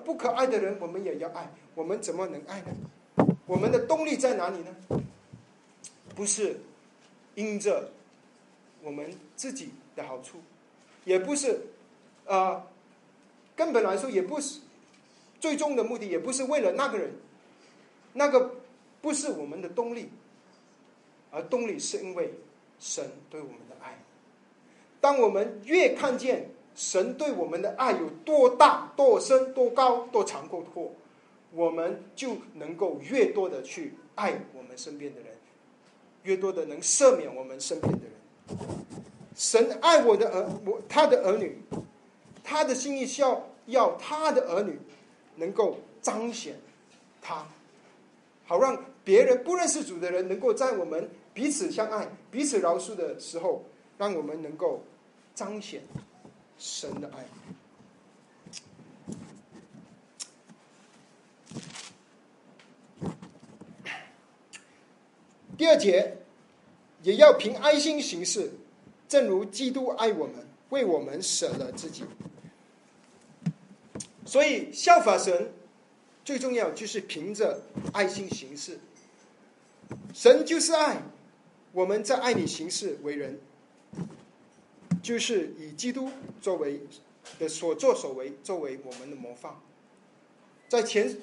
[0.00, 1.50] 不可爱的人，我们也要爱。
[1.74, 3.26] 我们怎么能爱呢？
[3.46, 4.76] 我们的动力在哪里呢？
[6.14, 6.60] 不是
[7.34, 7.90] 因着
[8.82, 10.38] 我们自己的好处，
[11.04, 11.66] 也不是
[12.26, 12.66] 啊，
[13.56, 14.60] 根本来说也不是
[15.38, 17.12] 最终的目的，也不是为了那个人，
[18.12, 18.56] 那个
[19.00, 20.10] 不是我们的动力，
[21.30, 22.34] 而动力是因为
[22.78, 23.98] 神对我们的爱。
[25.00, 26.50] 当我们越看见。
[26.74, 30.92] 神对我们的爱有多大、多深、多高、多长、多阔，
[31.52, 35.28] 我们就能够越多的去爱我们身边的人，
[36.22, 38.58] 越多的能赦免我们身边的人。
[39.36, 41.58] 神爱我的儿，我他的儿女，
[42.42, 44.78] 他的心意是要要他的儿女
[45.36, 46.56] 能够彰显
[47.22, 47.46] 他，
[48.44, 53.64] 好让别人不认识主的人能够在我们彼此相爱、彼此饶恕的时候，
[53.98, 54.82] 让我们能够
[55.34, 55.82] 彰显。
[56.60, 57.24] 神的爱。
[65.56, 66.18] 第二节，
[67.02, 68.52] 也要凭爱心行事，
[69.08, 72.04] 正如基督爱我们，为我们舍了自己。
[74.26, 75.52] 所以效法神，
[76.24, 78.78] 最重要就是凭着爱心行事。
[80.14, 81.02] 神就是爱，
[81.72, 83.40] 我们在爱里行事为人。
[85.02, 86.10] 就是以基督
[86.40, 86.80] 作为
[87.38, 89.54] 的所作所为作为我们的模范，
[90.68, 91.16] 在前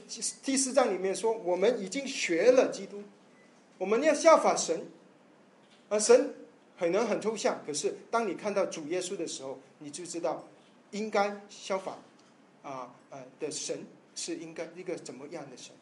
[0.43, 3.03] 第四章里面说，我们已经学了基督，
[3.77, 4.87] 我们要效法神，
[5.89, 6.33] 而神
[6.77, 10.47] 可能很抽象，可是当你看到主耶稣的时候，你就知道
[10.91, 11.97] 应该效法
[12.63, 13.85] 啊呃的神
[14.15, 15.73] 是应该一个怎么样的神。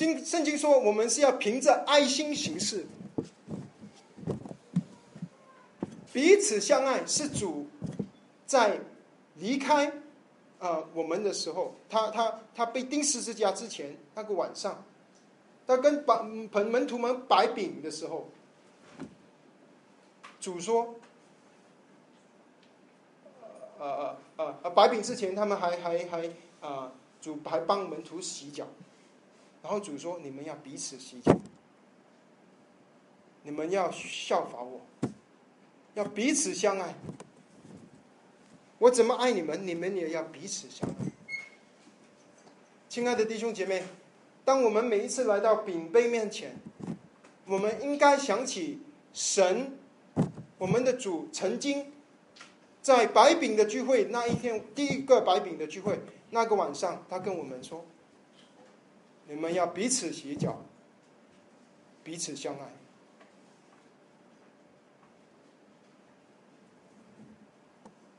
[0.00, 2.86] 经圣经说，我们是要凭着爱心行事，
[6.10, 7.04] 彼此相爱。
[7.06, 7.66] 是主
[8.46, 8.80] 在
[9.34, 9.92] 离开
[10.58, 14.82] 啊我们的时候，他他他被钉十字架之前那个晚上，
[15.66, 18.26] 他跟把门门徒们摆饼的时候，
[20.40, 20.94] 主说，
[23.78, 26.30] 呃呃呃呃摆饼之前，他们还还还
[26.62, 28.66] 啊主还帮门徒洗脚。
[29.62, 31.38] 然后主说：“你们要彼此洗脚，
[33.42, 34.80] 你们要效法我，
[35.94, 36.94] 要彼此相爱。
[38.78, 40.94] 我怎么爱你们，你们也要彼此相爱。”
[42.88, 43.84] 亲爱的弟兄姐妹，
[44.44, 46.56] 当我们每一次来到饼杯面前，
[47.44, 48.80] 我们应该想起
[49.12, 49.78] 神，
[50.56, 51.92] 我们的主曾经
[52.80, 57.84] 在白饼的聚会那一天，第一个白饼的聚会那个晚上，他跟我们说。
[59.30, 60.60] 你们要彼此洗脚，
[62.02, 62.66] 彼此相爱。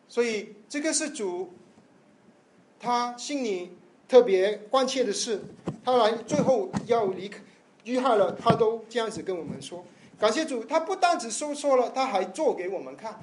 [0.08, 1.52] 所以这个是主，
[2.80, 3.74] 他心里
[4.08, 5.42] 特别关切的事。
[5.84, 7.42] 他来最后要离开，
[7.84, 9.84] 遇害了，他都这样子跟我们说：
[10.18, 13.20] 感谢主，他不单只说错了，他还做给我们看。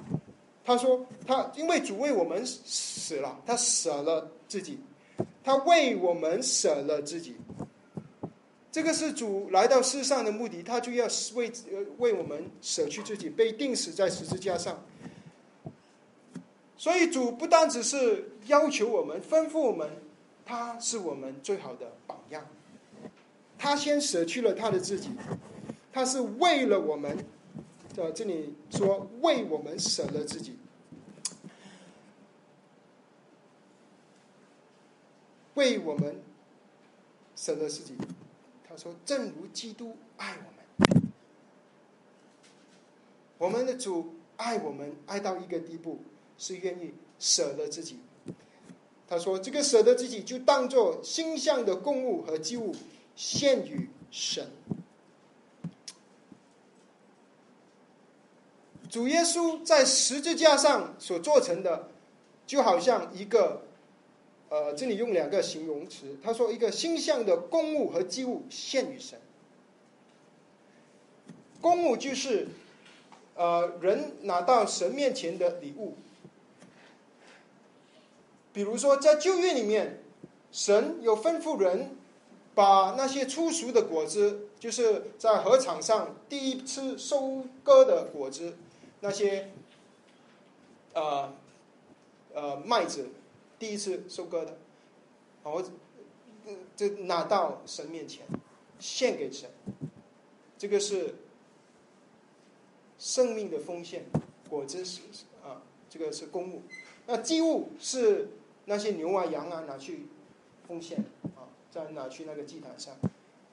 [0.63, 4.77] 他说：他因为主为我们死了，他舍了自己，
[5.43, 7.35] 他为我们舍了自己。
[8.71, 11.51] 这个是主来到世上的目的，他就要为
[11.97, 14.83] 为我们舍去自己，被钉死在十字架上。
[16.77, 19.89] 所以主不单只是要求我们、吩咐我们，
[20.45, 22.45] 他是我们最好的榜样。
[23.57, 25.09] 他先舍去了他的自己，
[25.91, 27.17] 他是为了我们，
[27.93, 30.55] 在这里说为我们舍了自己，
[35.55, 36.21] 为我们
[37.35, 37.95] 舍了自己。
[38.79, 41.11] 说：“正如基督爱我们，
[43.37, 45.99] 我们的主爱我们，爱到一个地步，
[46.37, 47.99] 是愿意舍了自己。
[49.05, 52.73] 他说：‘这个舍得自己，就当做心向的供物和祭物，
[53.17, 54.49] 献于神。’
[58.89, 61.89] 主耶稣在十字架上所做成的，
[62.47, 63.63] 就好像一个。”
[64.49, 69.19] 呃，这里用两个形容词，他说一个星象的公物和祭物献于神。
[71.61, 72.47] 公物就是，
[73.35, 75.95] 呃，人拿到神面前的礼物。
[78.51, 80.01] 比如说在旧约里面，
[80.51, 81.95] 神有吩咐人
[82.55, 88.57] 把那些粗俗的果子，就是在禾场上第一次收割的果子，
[89.01, 89.51] 那些
[90.93, 91.31] 呃
[92.33, 93.09] 呃麦子
[93.59, 94.57] 第一次收割的，
[95.43, 95.61] 我
[96.75, 98.25] 就拿到神面前
[98.79, 99.49] 献给神，
[100.57, 101.15] 这个是
[102.97, 104.05] 生命的奉献，
[104.49, 105.01] 果子是
[105.43, 106.61] 啊，这个是公物。
[107.05, 108.29] 那祭物是
[108.65, 110.07] 那些牛啊羊啊拿去
[110.67, 110.97] 奉献
[111.35, 112.95] 啊，再拿去那个祭坛上，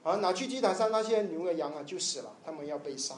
[0.05, 3.17] 啊拿去祭坛上那些牛啊羊啊就死了，他们要被杀。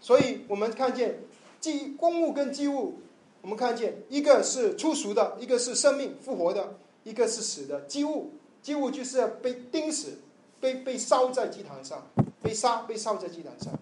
[0.00, 1.20] 所以我们看见
[1.60, 2.98] 祭公物跟祭物，
[3.44, 7.82] 我们看见一个是出俗的，一个是生命复活的，一个是死的。
[7.82, 8.32] 祭物
[8.62, 10.16] 祭物就是要被钉死，
[10.60, 12.06] 被被烧在祭坛上，
[12.42, 13.78] 被杀被烧在祭坛上。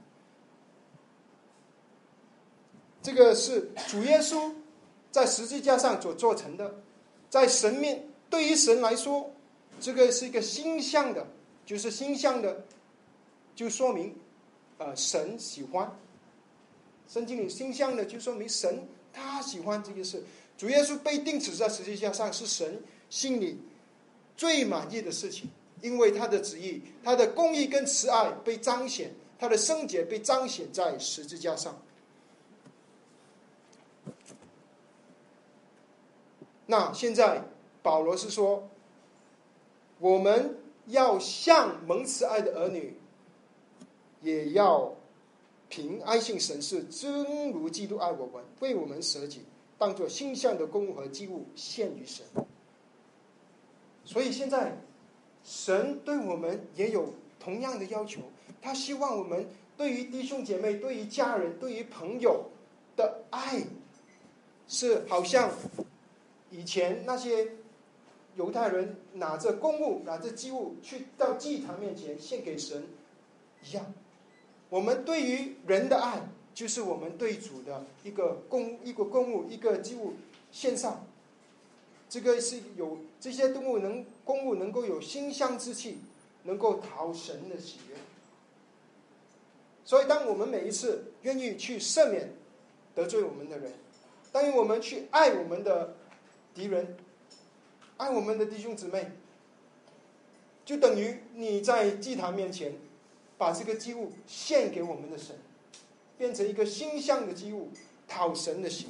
[3.01, 4.53] 这个是主耶稣
[5.13, 6.75] 在十字架上所做成的，
[7.31, 9.31] 在神面对于神来说，
[9.81, 11.25] 这个是一个星象的，
[11.65, 12.65] 就是星象的，
[13.55, 14.13] 就说明，
[14.79, 15.89] 呃，神喜欢。
[17.07, 20.23] 圣经里星象的，就说明神他喜欢这件事。
[20.57, 23.59] 主耶稣被钉死在十字架上，是神心里
[24.37, 25.51] 最满意的事情，
[25.81, 31.77] 因为他的旨意、他的公义跟慈爱被彰显，他的圣洁被彰显在十字架上。
[36.67, 37.43] 那现在
[37.83, 38.69] 保罗是说，
[39.99, 40.57] 我们
[40.87, 42.97] 要像蒙慈爱的儿女，
[44.21, 44.95] 也要
[45.73, 49.41] 凭爱信神是真如基督爱我们，为我们舍己，
[49.79, 52.27] 当做心象的公物和祭物献于神。
[54.05, 54.77] 所以现在
[55.43, 58.21] 神对我们也有同样的要求，
[58.61, 62.51] 他希望我们对于弟兄姐妹、对于家人、对于朋友
[62.95, 63.65] 的爱，
[64.69, 65.51] 是好像。
[66.51, 67.51] 以前那些
[68.37, 72.85] 犹太人拿着公物、拿着祭物去到祭坛面前献给神
[73.65, 73.87] 一样，
[74.73, 76.23] 我们对于人的爱，
[76.55, 80.15] 就是我们对主的一个公、一个公物、一个祭物
[80.51, 81.05] 献上。
[82.09, 85.99] 这个是有这些动物能公物能够有馨香之气，
[86.45, 87.97] 能够讨神的喜悦。
[89.85, 92.33] 所以，当我们每一次愿意去赦免
[92.95, 93.71] 得罪我们的人，
[94.33, 95.97] 当我们去爱我们的。
[96.55, 96.99] 敌人
[97.97, 99.11] 爱我们的弟兄姊妹，
[100.67, 102.75] 就等于你在祭坛面前
[103.43, 105.35] 把这个祭物献给我们的神，
[106.17, 107.71] 变成一个馨香的祭物，
[108.07, 108.87] 讨神的喜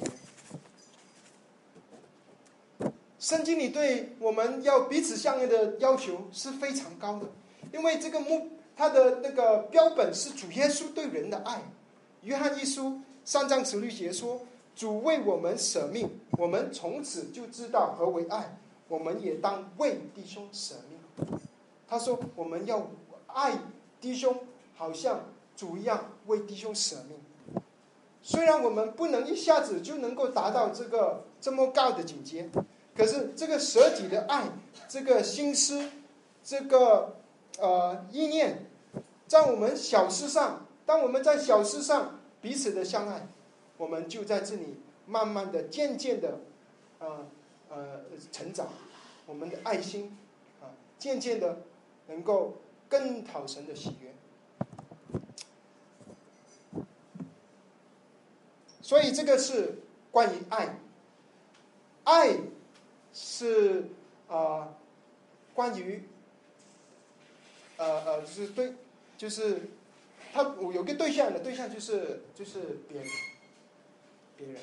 [2.79, 2.87] 悦。
[3.17, 7.25] 圣经里对我们要彼此相爱的要求是非常高的，
[7.73, 11.59] 因为这个目它的那个标本是主耶稣对人的爱。
[12.21, 14.39] 约翰一书三章十六节说。
[14.75, 18.57] 主为我们舍命，我们从此就知道何为爱。
[18.87, 21.39] 我们也当为弟兄舍命。
[21.87, 22.89] 他说：“我们要
[23.27, 23.53] 爱
[24.03, 24.35] 弟兄，
[24.75, 25.21] 好像
[25.55, 27.17] 主一样为弟兄舍命。”
[28.21, 32.49] 虽然我们不能一下子就能够达到这个这么高的境界，
[32.93, 34.49] 可是这个舍己的爱，
[34.89, 35.89] 这个心思，
[36.43, 37.15] 这个
[37.59, 38.65] 呃意念，
[39.25, 43.25] 在我们小事上，当我们在小事上彼此的相爱。
[43.77, 44.77] 我们就在这里
[45.07, 46.39] 慢慢的、渐渐的，
[46.99, 47.25] 呃
[47.69, 47.99] 呃
[48.31, 48.67] 成长，
[49.25, 50.15] 我们的爱心
[50.61, 51.57] 啊，渐渐的
[52.07, 52.53] 能够
[52.93, 54.13] 更讨神的喜悦。
[58.83, 59.79] 所以这个是
[60.11, 60.77] 关于爱，
[62.03, 62.37] 爱
[63.11, 63.85] 是
[64.27, 64.75] 啊
[65.55, 66.03] 关于
[67.77, 68.75] 呃呃就是对，
[69.17, 69.69] 就是
[70.31, 73.07] 他有个对象的对象就是就是别人。
[74.35, 74.57] 别人，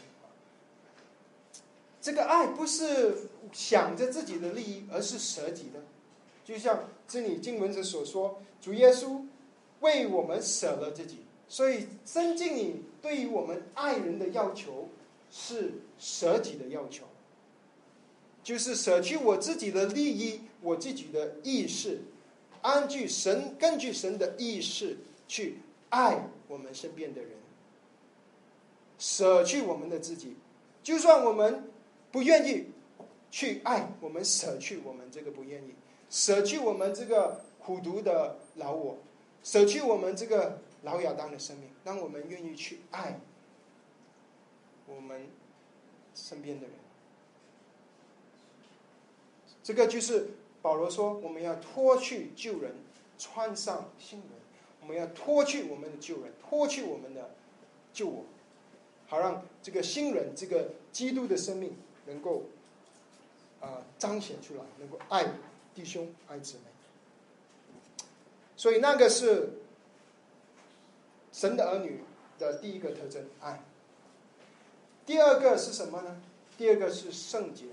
[2.00, 5.80] 这个爱不是想着自己的利益，而是舍己的。
[6.44, 9.22] 就像这里经文所说，主耶稣
[9.80, 11.18] 为我们舍了自己，
[11.48, 14.88] 所以圣经里对于我们爱人的要求
[15.30, 17.04] 是舍己的要求，
[18.42, 22.00] 就是舍去我自己的利益，我自己的意识，
[22.62, 25.58] 根据神根据神的意识去
[25.90, 27.30] 爱我们身边的人。
[28.98, 30.36] 舍去我们的自己，
[30.82, 31.64] 就算我们
[32.12, 32.66] 不愿意
[33.30, 35.72] 去爱，我们舍去我们这个不愿意，
[36.10, 38.98] 舍去我们这个苦读的老我，
[39.44, 43.20] 舍去我们这个老亚当的生命，让我们愿意去爱
[44.86, 45.28] 我们
[46.14, 46.74] 身边的人，
[49.62, 50.30] 这个就是
[50.60, 52.74] 保罗说，我们要脱去旧人，
[53.16, 54.28] 穿上新人，
[54.80, 57.30] 我们要脱去我们的旧人，脱去我们的
[57.92, 58.24] 旧我。
[59.06, 62.44] 好让这个新人，这个基督的生命能够
[63.60, 65.24] 啊彰显出来，能够爱
[65.74, 66.64] 弟兄爱姊妹。
[68.56, 69.50] 所以那个是
[71.32, 72.02] 神的儿女
[72.38, 73.62] 的第一个特征，爱。
[75.06, 76.20] 第二个是什么呢？
[76.58, 77.64] 第二个是圣洁。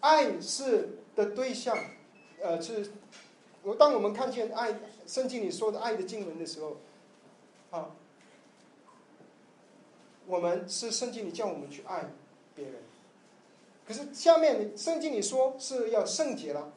[0.00, 1.76] 爱是的对象，
[2.40, 2.92] 呃，是
[3.62, 6.76] 我当我们看见爱圣经里说的爱的经文的时候，
[7.70, 7.90] 啊，
[10.26, 12.08] 我们是圣经里叫我们去爱
[12.54, 12.74] 别人。
[13.86, 16.72] 可是下面圣经里说是要圣洁了。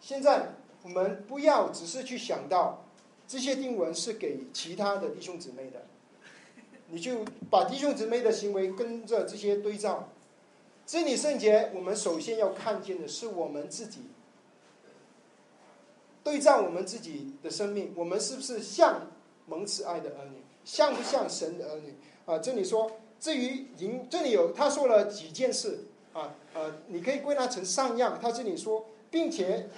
[0.00, 2.84] 现在我们不要只是去想到
[3.26, 5.84] 这些经文是给其他的弟兄姊妹的，
[6.88, 10.08] 你就把弟兄姊妹的行为跟着这些对照。
[10.86, 14.02] 这里圣洁，我们首先要看见的是我们自己，
[16.22, 19.08] 对照我们自己的生命，我们是不是像
[19.46, 21.94] 蒙慈爱的儿女，像不像神的儿女？
[22.24, 25.86] 啊，这里说，至于淫，这里有他说了几件事
[26.16, 28.18] 啊，呃，你可以归纳成三样。
[28.20, 29.68] 他这里说，并且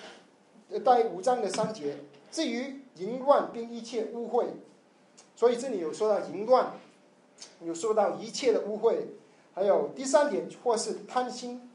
[0.84, 1.96] 带五章的三节，
[2.30, 4.46] 至于淫乱并一切污秽，
[5.34, 6.72] 所以这里有说到淫乱，
[7.64, 8.98] 有说到一切的污秽。
[9.54, 11.68] 还有第三点，或是贪心，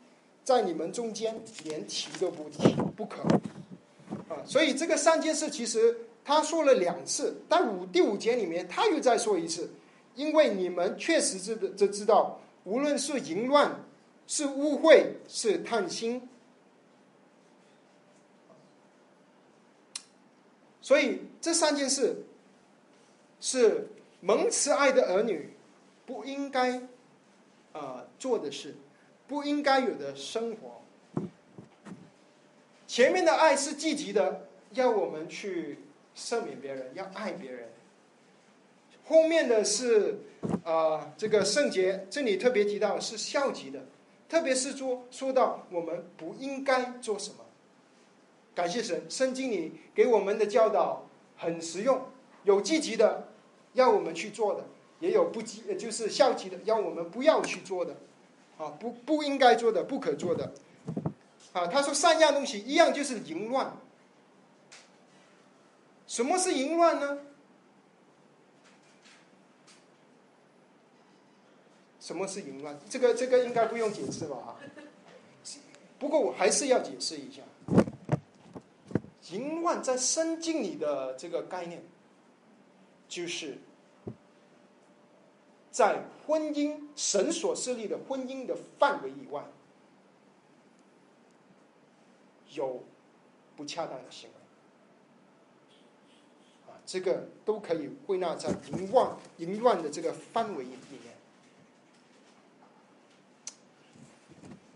[0.45, 3.22] 在你们中间连提都不提不可，
[4.30, 9.70] 啊，所以这个三件事其实他说了两次，但五第五节里面他又再说一次，
[10.16, 13.70] 因为你们确实知知知道，无论是淫乱，
[14.28, 16.28] 是污秽，是贪心，
[20.82, 22.24] 所以这三件事
[23.39, 23.88] 是
[24.21, 25.53] 蒙慈爱的儿女
[26.05, 26.82] 不应该。
[27.76, 28.76] 呃，做的事
[29.28, 30.80] 不应该有的生活。
[32.86, 35.80] 前面的爱是积极的，要我们去
[36.15, 37.67] 赦免别人，要爱别人。
[39.05, 40.19] 后面的是
[40.63, 43.84] 啊，这个圣洁，这里特别提到是消极的，
[44.34, 47.36] 特别是说说到我们不应该做什么。
[48.55, 51.03] 感谢神，圣经里给我们的教导
[51.38, 52.01] 很实用，
[52.43, 53.27] 有积极的
[53.73, 54.65] 要我们去做的。
[54.99, 57.95] 也有不积，就是消极的，要我们不要去做的，
[58.57, 60.51] 啊，不不应该做的，不可做的，
[61.51, 63.75] 啊，他说三样东西，一样就是淫乱。
[66.07, 67.19] 什么是淫乱呢？
[72.03, 72.77] 什么是淫乱？
[72.89, 74.57] 这个这个应该不用解释吧？
[75.97, 77.41] 不过我还是要解释一下，
[79.31, 81.81] 淫乱在圣经里的这个概念，
[83.07, 83.57] 就是。
[85.71, 89.43] 在婚姻神所设立的婚姻的范围以外，
[92.51, 92.83] 有
[93.55, 94.35] 不恰当的行为，
[96.85, 101.12] 这个都可以归纳在淫乱淫乱的这个范围里面。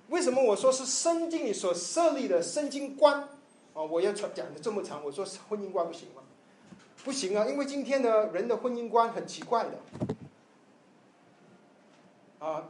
[0.10, 3.22] 为什么我说是圣经里所设立的圣经观
[3.74, 3.82] 啊？
[3.82, 6.22] 我要讲的这么长，我说婚姻观不行吗？
[7.04, 9.80] 不行啊，因为今天的人的婚姻观很奇怪的。
[12.40, 12.70] 啊，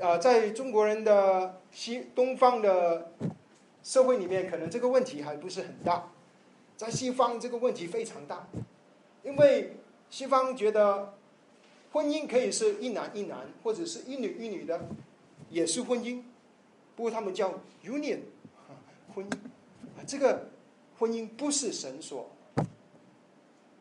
[0.00, 3.12] 啊，在中国人的西东方的
[3.82, 6.10] 社会里面，可能这个问题还不是很大，
[6.76, 8.46] 在西方这个问题非常大，
[9.22, 9.76] 因为
[10.08, 11.14] 西方觉得
[11.92, 14.80] 婚姻可以是一男一男，或者是一女一女的，
[15.50, 16.22] 也是婚姻，
[16.96, 18.20] 不过他们叫 union，
[19.14, 19.36] 婚姻，
[20.06, 20.50] 这个
[20.98, 22.30] 婚姻不是神所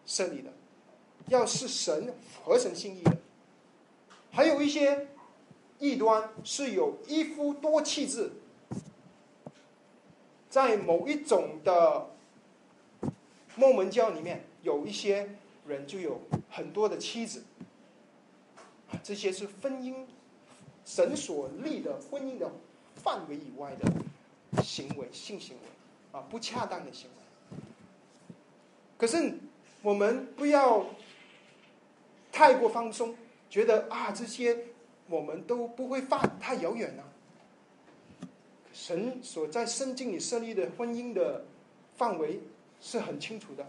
[0.05, 0.51] 设立的，
[1.27, 3.17] 要是神合神心意的。
[4.31, 5.07] 还有一些
[5.79, 8.31] 异端是有一夫多妻制，
[10.49, 12.09] 在某一种的
[13.55, 15.35] 摩门教里面，有一些
[15.67, 17.43] 人就有很多的妻子，
[19.03, 20.05] 这些是婚姻
[20.85, 22.51] 神所立的婚姻的
[22.95, 27.57] 范围以外的行为，性行为啊，不恰当的行为。
[28.97, 29.37] 可是
[29.81, 30.85] 我们不要
[32.31, 33.15] 太过放松。
[33.49, 34.57] 觉得啊，这些
[35.07, 37.03] 我们都不会犯，太遥远了。
[38.73, 41.45] 神所在圣经里设立的婚姻的
[41.95, 42.39] 范围
[42.81, 43.63] 是很清楚的，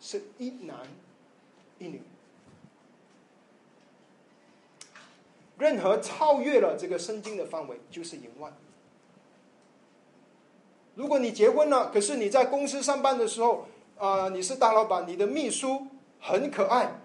[0.00, 0.86] 是一男
[1.80, 2.00] 一女。
[5.58, 8.56] 任何超越了这个圣经的范围，就是淫乱。
[10.94, 13.66] 如果你结婚了，可是你在公司上班的时候，
[13.98, 15.86] 啊，你是大老板，你的秘书
[16.20, 17.00] 很可爱。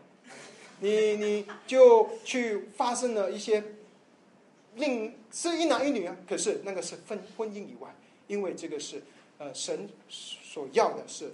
[0.80, 3.64] 你你就去发生了一些，
[4.76, 7.96] 另是一男一女啊，可是那个是婚婚姻以外，
[8.28, 9.02] 因为这个是
[9.38, 11.32] 呃神所要的是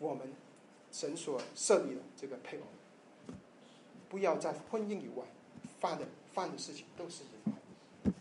[0.00, 0.32] 我们
[0.90, 2.62] 神所设立的这个配偶，
[4.08, 5.24] 不要在婚姻以外
[5.82, 8.14] 犯的犯的事情都是淫乱。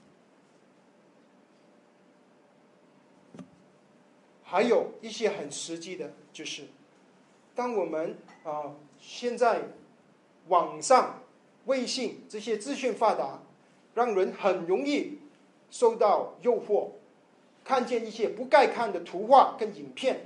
[4.44, 6.68] 还有一些很实际的，就是
[7.56, 9.62] 当我们啊现在。
[10.48, 11.22] 网上
[11.66, 13.40] 微信这些资讯发达，
[13.94, 15.20] 让人很容易
[15.70, 16.90] 受到诱惑，
[17.64, 20.26] 看见一些不该看的图画跟影片，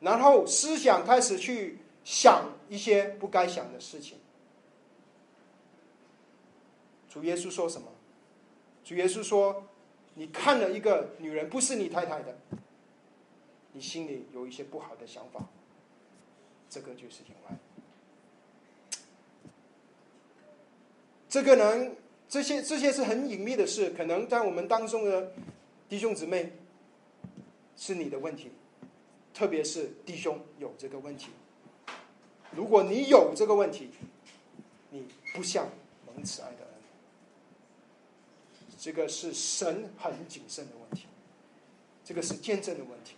[0.00, 4.18] 然后思想开始去想一些不该想的事情。
[7.10, 7.88] 主耶稣说什么？
[8.82, 9.64] 主耶稣说
[10.14, 12.38] ：“你看了一个女人，不是你太太的，
[13.72, 15.44] 你心里有一些不好的想法，
[16.70, 17.58] 这个就是另外。
[21.28, 21.92] 这个呢，
[22.28, 25.32] 这些这些是很隐秘的事，可能在我们当中的
[25.88, 26.52] 弟兄姊妹
[27.76, 28.50] 是你的问题，
[29.34, 31.28] 特别是弟兄有这个问题。
[32.52, 33.90] 如果你有这个问题，
[34.90, 35.68] 你不像
[36.06, 36.59] 蒙慈爱的。”
[38.80, 41.04] 这个是神很谨慎的问题，
[42.02, 43.14] 这个是见证的问题。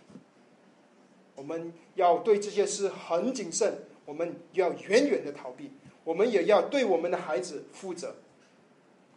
[1.35, 5.71] 我们要对这些事很谨慎，我们要远远的逃避。
[6.03, 8.17] 我们也要对我们的孩子负责，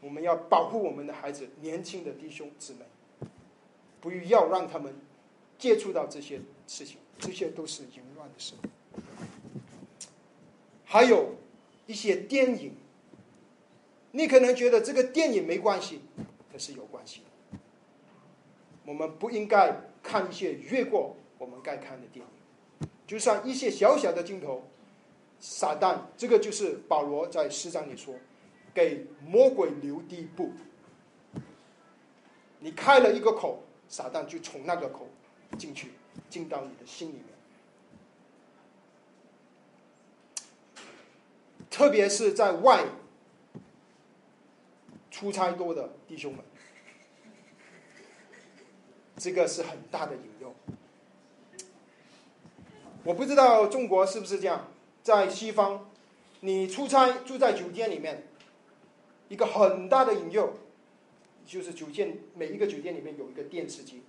[0.00, 3.28] 我们要保护我们的孩子，年轻的弟兄姊妹，
[4.00, 4.94] 不要让他们
[5.58, 8.54] 接触到这些事情，这些都是淫乱的事。
[10.84, 11.34] 还有
[11.88, 12.72] 一些电影，
[14.12, 16.02] 你可能觉得这个电影没关系。
[16.58, 17.58] 是有关系的。
[18.84, 24.62] 我们不应该看一些越过我们该看的电影，就像一些小小的镜头，
[25.40, 28.14] 撒旦，这个就是保罗在诗章里说，
[28.72, 30.52] 给魔鬼留地步。
[32.60, 35.08] 你开了一个口，撒旦就从那个口
[35.58, 35.90] 进去，
[36.30, 37.24] 进到你的心里面。
[41.68, 42.86] 特别是在外
[45.16, 46.44] 出差多的弟兄们。
[49.16, 50.54] 这个是很大的引诱。
[53.02, 54.68] 我不知道中国是不是这样，
[55.02, 55.88] 在西方，
[56.40, 58.24] 你出差住在酒店里面，
[59.30, 60.52] 一个很大的引诱，
[61.46, 64.02] 就是酒店每一个酒店里面有一个电视机，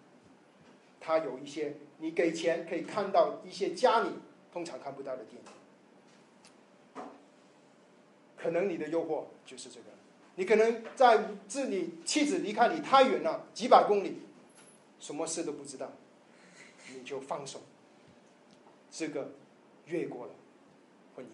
[1.00, 4.10] 它有一些你给钱可以看到一些家里
[4.52, 7.04] 通常看不到的电影。
[8.36, 9.86] 可能你的诱惑就是这个，
[10.38, 14.22] 你可能在自你妻子离开你太远了，几百公里。
[15.00, 15.92] 什么事都不知道，
[16.94, 17.62] 你就放手，
[18.92, 19.32] 这个
[19.86, 20.32] 越过了
[21.16, 21.30] 婚姻。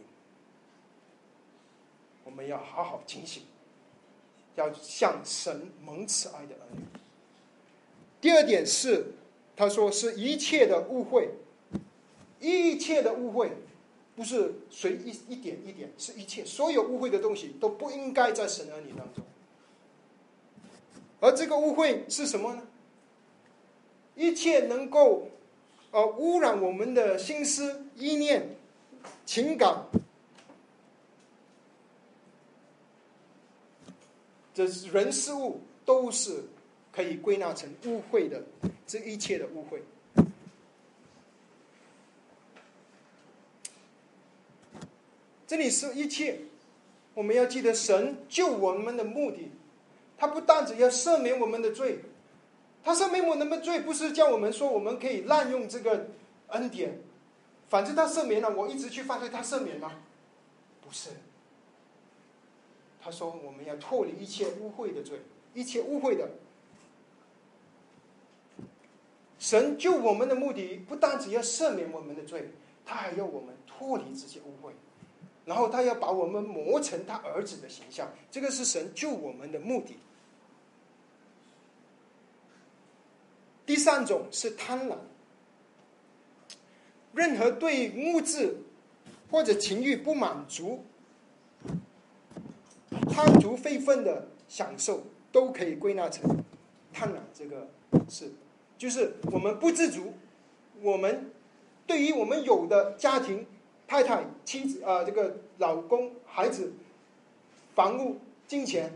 [2.23, 3.43] 我们要好好警醒，
[4.55, 6.83] 要向神蒙慈爱的儿女。
[8.21, 9.13] 第二点是，
[9.53, 11.29] 他说是一切的误会，
[12.39, 13.51] 一切的误会，
[14.15, 19.23] 不是随一一点一点，是一切所有误会的东西都不应该在神儿女当中。
[21.19, 22.61] 而这个误会是什么呢？
[24.15, 25.27] 一切能够，
[25.91, 28.55] 呃，污染我们的心思、意念、
[29.25, 29.85] 情感，
[34.53, 36.43] 这是人事物都是
[36.91, 38.43] 可以归纳成污秽的。
[38.85, 39.79] 这一切的污秽，
[45.53, 46.39] 这里是一切。
[47.13, 49.51] 我们要记得，神救我们的目的，
[50.17, 51.99] 他不但只要赦免我们的罪。
[52.83, 56.07] 他赦免我们的罪，不是叫我们说我们可以滥用这个
[56.47, 56.99] 恩典，
[57.69, 59.91] 反正他赦免了，我一直去犯罪，他赦免吗？
[60.81, 61.11] 不是。
[62.99, 65.19] 他说我们要脱离一切污秽的罪，
[65.53, 66.31] 一切污秽的。
[69.37, 72.49] 神救我们的目的，不单只要赦免我们的罪，
[72.83, 74.71] 他还要我们脱离这些污秽，
[75.45, 79.97] 然后他要把我们磨成他儿子的形象，这个是神救我们的目的。
[83.65, 84.97] 第三种是贪婪，
[87.13, 88.57] 任何对物质
[89.31, 90.83] 或者情欲不满足、
[93.09, 96.43] 贪图非分的享受，都可以归纳成
[96.91, 97.17] 贪婪。
[97.33, 97.67] 这个
[98.09, 98.31] 是，
[98.77, 100.13] 就是我们不知足，
[100.81, 101.31] 我们
[101.87, 103.47] 对于我们有的家庭、
[103.93, 106.73] 太太、妻子啊，这个老公、孩子、
[107.75, 108.17] 房屋、
[108.47, 108.91] 金钱、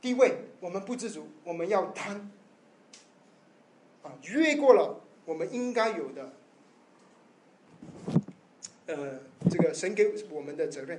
[0.00, 2.28] 地位，我们不知足，我们要贪。
[4.02, 6.32] 啊越过了我们应该有的，
[8.86, 10.98] 呃，这个神给我们的责任，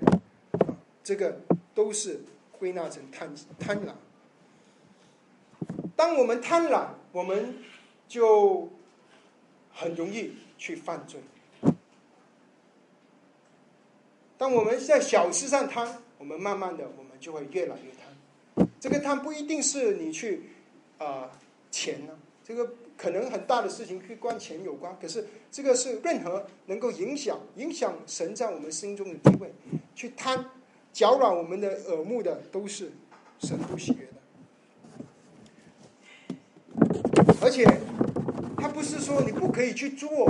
[1.03, 1.41] 这个
[1.75, 2.21] 都是
[2.57, 3.29] 归纳成贪
[3.59, 3.91] 贪婪。
[5.97, 7.55] 当我们贪婪，我们
[8.07, 8.69] 就
[9.73, 11.19] 很容易去犯罪。
[14.37, 18.67] 当我们在小事上贪，我们慢慢的，我们就会越来越贪。
[18.79, 20.43] 这个贪不一定是你去
[20.97, 21.29] 啊
[21.71, 22.69] 钱呢，这个。
[22.97, 24.97] 可能很大的事情，跟关钱有关。
[24.99, 29.53] 可是这个是任何能够影响影响神在我们心中的地位，
[29.93, 30.43] 去贪
[30.91, 32.91] 搅扰我们的耳目的，都是
[33.37, 34.13] 神不喜悦的。
[37.39, 37.63] 而且
[38.57, 40.27] 他不是说你不可以去做，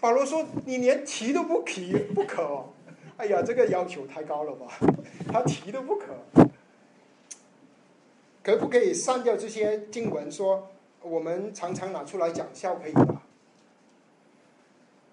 [0.00, 2.64] 保罗说你连提都不提不可。
[3.20, 4.66] 哎呀，这个要求太高了吧？
[5.30, 6.06] 他提都不可。
[8.42, 10.32] 可不可以删掉这些经文？
[10.32, 10.70] 说
[11.02, 13.22] 我们常常拿出来讲笑，可以吧？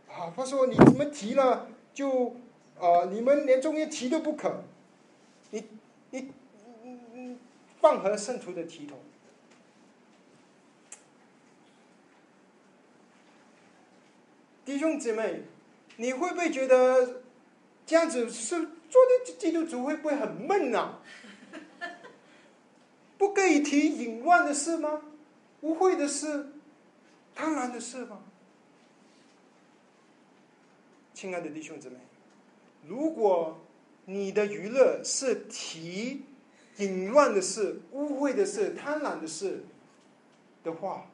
[0.09, 2.37] 啊，他说你怎么提了就
[2.79, 4.63] 呃，你们连中间提都不可，
[5.51, 5.65] 你
[6.11, 6.31] 你
[7.13, 7.37] 你
[7.81, 8.97] 放和圣徒的体统。
[14.63, 15.41] 弟兄姊妹，
[15.97, 17.23] 你会不会觉得
[17.87, 18.55] 这样子是
[18.89, 20.99] 做的基督徒会不会很闷呐？
[23.17, 25.01] 不可以提淫乱的事吗？
[25.61, 26.47] 污秽的事、
[27.33, 28.19] 贪婪的事吗？
[31.13, 31.95] 亲爱的弟兄姊妹，
[32.85, 33.57] 如果
[34.05, 36.25] 你的娱乐是提
[36.77, 39.63] 淫乱的事、污秽的事、贪婪的事
[40.63, 41.09] 的话，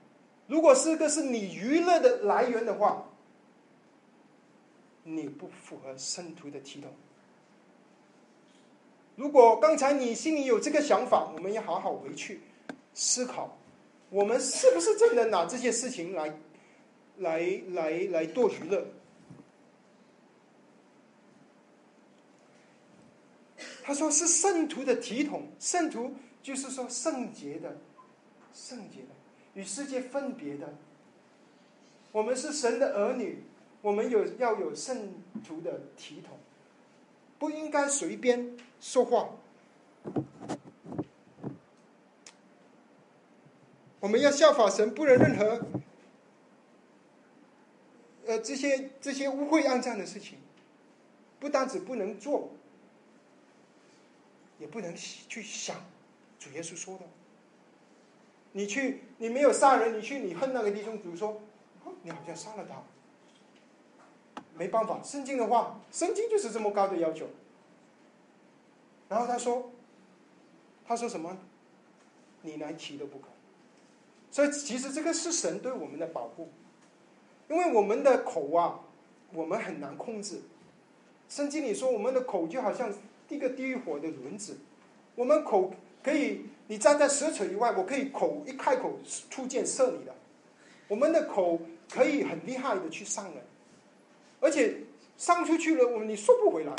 [0.47, 3.05] 如果是个是你娱乐的来源的话，
[5.03, 6.91] 你不符合圣徒的体统。
[9.15, 12.41] 如果刚才你心里有这个想法，我们要好好回去
[12.93, 13.57] 思考，
[14.09, 16.33] 我们是不是真的拿这些事情来，
[17.17, 18.85] 来来来做娱乐？
[23.83, 27.77] 他说是圣徒的体统，圣徒就是说圣洁的，
[28.53, 29.09] 圣洁的，
[29.53, 30.73] 与世界分别的。
[32.13, 33.43] 我们是神的儿女，
[33.83, 35.13] 我们有要有圣
[35.45, 36.39] 徒的体统。
[37.37, 39.31] 不应该随便说话。
[43.99, 45.65] 我们要效法神，不能任何，
[48.25, 50.37] 呃，这些这些污秽肮脏的事情，
[51.41, 52.51] 不单止不能做，
[54.57, 55.75] 也不能去想。
[56.39, 57.03] 主耶稣说的，
[58.53, 61.41] 你去，你没有杀人，你去，你恨那个弟兄，主说，
[62.03, 62.81] 你好像杀了他。
[64.55, 67.27] 没办法，圣经的话，圣经就是这么高的要求。
[69.09, 69.71] 然后他说
[70.87, 71.37] ：“他说什么？
[72.41, 73.27] 你连提都不可。
[74.31, 76.49] 所以其实这个是神对我们的保护，
[77.47, 78.79] 因为我们的口啊，
[79.33, 80.41] 我们很难控制。
[81.29, 82.91] 圣经里说，我们的口就好像
[83.29, 84.57] 一个地狱火的轮子，
[85.15, 88.97] 我们口可以，你站在十尺以外，我可以口一开口
[89.29, 90.15] 出箭射你的。
[90.87, 91.59] 我们的口
[91.91, 93.43] 可以很厉害的去伤人。”
[94.43, 94.81] 而且
[95.17, 96.75] 上出去了，我们你收不回来。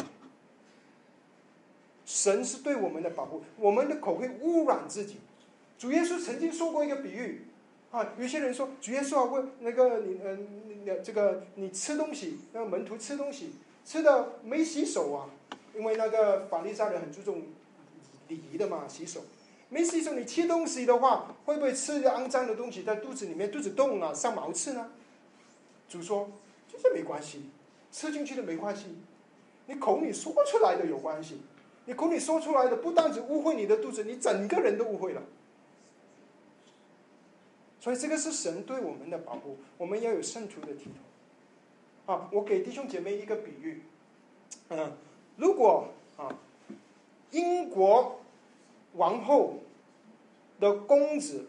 [2.05, 5.17] 神是对我们的保护，我们的口会污染自己。
[5.79, 7.47] 主耶稣曾经说过一个比喻
[7.91, 13.53] 啊，有些人说主耶稣啊问那个你嗯，这个你吃东西，那个门徒吃东西
[13.83, 15.31] 吃的没洗手啊，
[15.75, 17.45] 因为那个法利赛人很注重
[18.29, 19.23] 礼仪的嘛，洗手
[19.71, 24.91] 没洗手，你吃东西的话，会不会吃肮脏的东西在肚子里面肚子动啊，上毛刺呢？
[25.89, 26.31] 主说。
[26.83, 27.41] 这没关系，
[27.95, 28.87] 吃进去的没关系，
[29.67, 31.41] 你口里说出来的有关系。
[31.85, 35.23] 你口里说出来的不单只误会你的肚子，你整个人都误会了。
[37.79, 40.91] 所以这个是神对我们的保护，我们要有圣徒的体
[42.07, 42.17] 统。
[42.17, 43.83] 啊，我给弟兄姐妹一个比喻，
[44.71, 44.93] 嗯，
[45.37, 45.87] 如果
[46.17, 46.35] 啊，
[47.31, 48.19] 英国
[48.95, 49.61] 王后
[50.59, 51.47] 的公子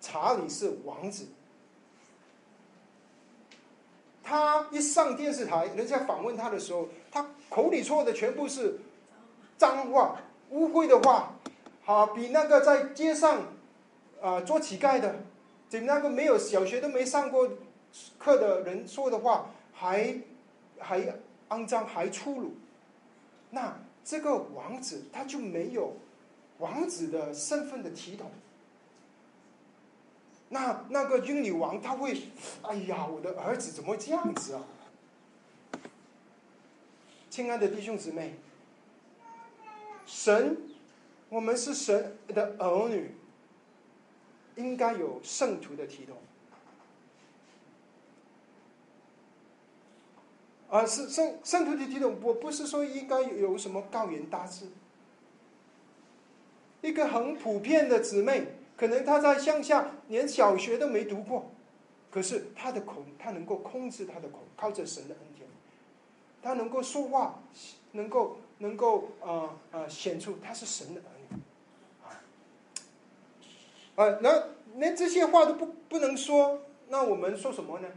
[0.00, 1.26] 查理是王子。
[4.22, 8.78] 他一上电视台，人家访问他的时候，他口里说的全部是
[9.58, 10.20] 脏话、
[10.50, 11.34] 污秽的话，
[11.84, 13.42] 好比那个在街上
[14.20, 15.16] 啊做乞丐的，
[15.68, 17.48] 比那个没有小学都没上过
[18.18, 20.16] 课的人说的话还
[20.78, 21.00] 还
[21.50, 22.54] 肮脏、还粗鲁。
[23.50, 25.96] 那这个王子他就没有
[26.58, 28.30] 王子的身份的体统。
[30.52, 32.28] 那那个英女王，她会，
[32.60, 34.62] 哎呀，我的儿子怎么这样子啊？
[37.30, 38.34] 亲爱的弟兄姊妹，
[40.04, 40.58] 神，
[41.30, 43.14] 我们是神的儿女，
[44.56, 46.18] 应该有圣徒的体统，
[50.68, 54.66] 啊，是圣圣徒的体统，我不是说应该有什么高言大志，
[56.82, 58.58] 一个很普遍的姊妹。
[58.76, 61.50] 可能他在乡下连小学都没读过，
[62.10, 65.48] 可是他的口，他能够控制他的口，靠着神的恩典，
[66.42, 67.40] 他能够说话，
[67.92, 71.40] 能够能够啊啊显出他是神的儿女，
[72.04, 72.08] 啊，
[74.04, 74.44] 啊，那
[74.76, 77.88] 连这些话都不不能说，那我们说什么呢？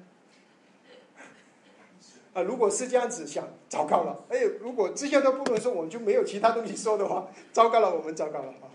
[2.33, 4.25] 啊，如果是这样子想，糟糕了！
[4.27, 8.67] 哎，如果这些都不能说，我们就没有其他东西说的话，糟糕了，我们糟糕了啊！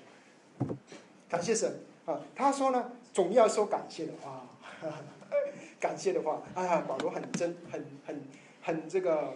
[1.29, 2.21] 感谢神啊！
[2.35, 4.47] 他说呢，总要说感谢的话，
[5.79, 6.43] 感谢的话。
[6.55, 8.23] 哎呀，保罗很真，很很
[8.63, 9.35] 很这个，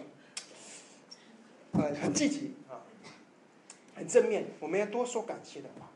[1.71, 2.81] 呃，很积极啊，
[3.95, 4.45] 很正面。
[4.59, 5.89] 我们要多说感谢的话，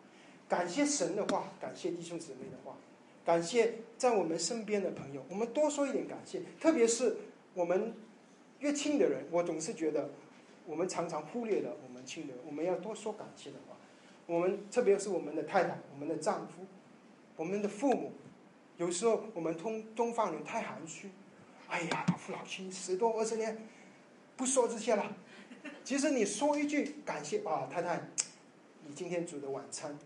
[0.48, 2.76] 感谢神的话，感谢弟兄姊妹的话，
[3.26, 5.24] 感谢在我们身边的朋友。
[5.30, 7.18] 我们多说一点感谢，特别是
[7.54, 7.94] 我们。
[8.60, 10.10] 越亲的人，我总是觉得，
[10.66, 12.36] 我们常常忽略了我们亲人。
[12.46, 13.78] 我们要多说感谢的话。
[14.30, 16.64] 我们特别是我们的太太、我们的丈夫、
[17.36, 18.12] 我们的父母，
[18.78, 21.10] 有时候我们东东方人太含蓄。
[21.68, 23.58] 哎呀，老夫老妻十多二十年，
[24.38, 25.16] 不说这些了。
[25.84, 28.08] 其实你说一句感谢啊，太太，
[28.86, 29.98] 你今天煮的晚餐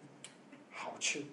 [0.72, 1.26] 好吃。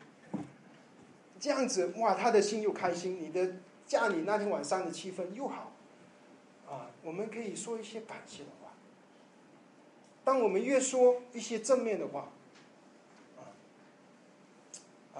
[1.38, 3.54] 这样子哇，他的心又开心，你的
[3.86, 5.70] 家里那天晚上的气氛又好。
[6.68, 8.72] 啊，我们可以说一些感谢的话。
[10.24, 12.28] 当我们越说一些正面的话，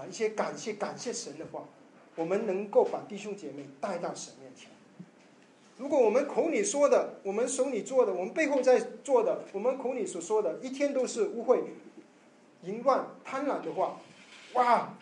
[0.07, 1.65] 一些感谢感谢神的话，
[2.17, 4.69] 我们能够把弟兄姐妹带到神面前。
[5.79, 11.61] 如果我们口里说的，我们手里做的，我们背后在做的，我们口里所说的，一天都是污秽、
[12.65, 13.99] 淫乱、贪婪的话，
[14.53, 14.95] 哇！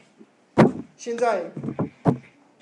[0.97, 1.51] 现在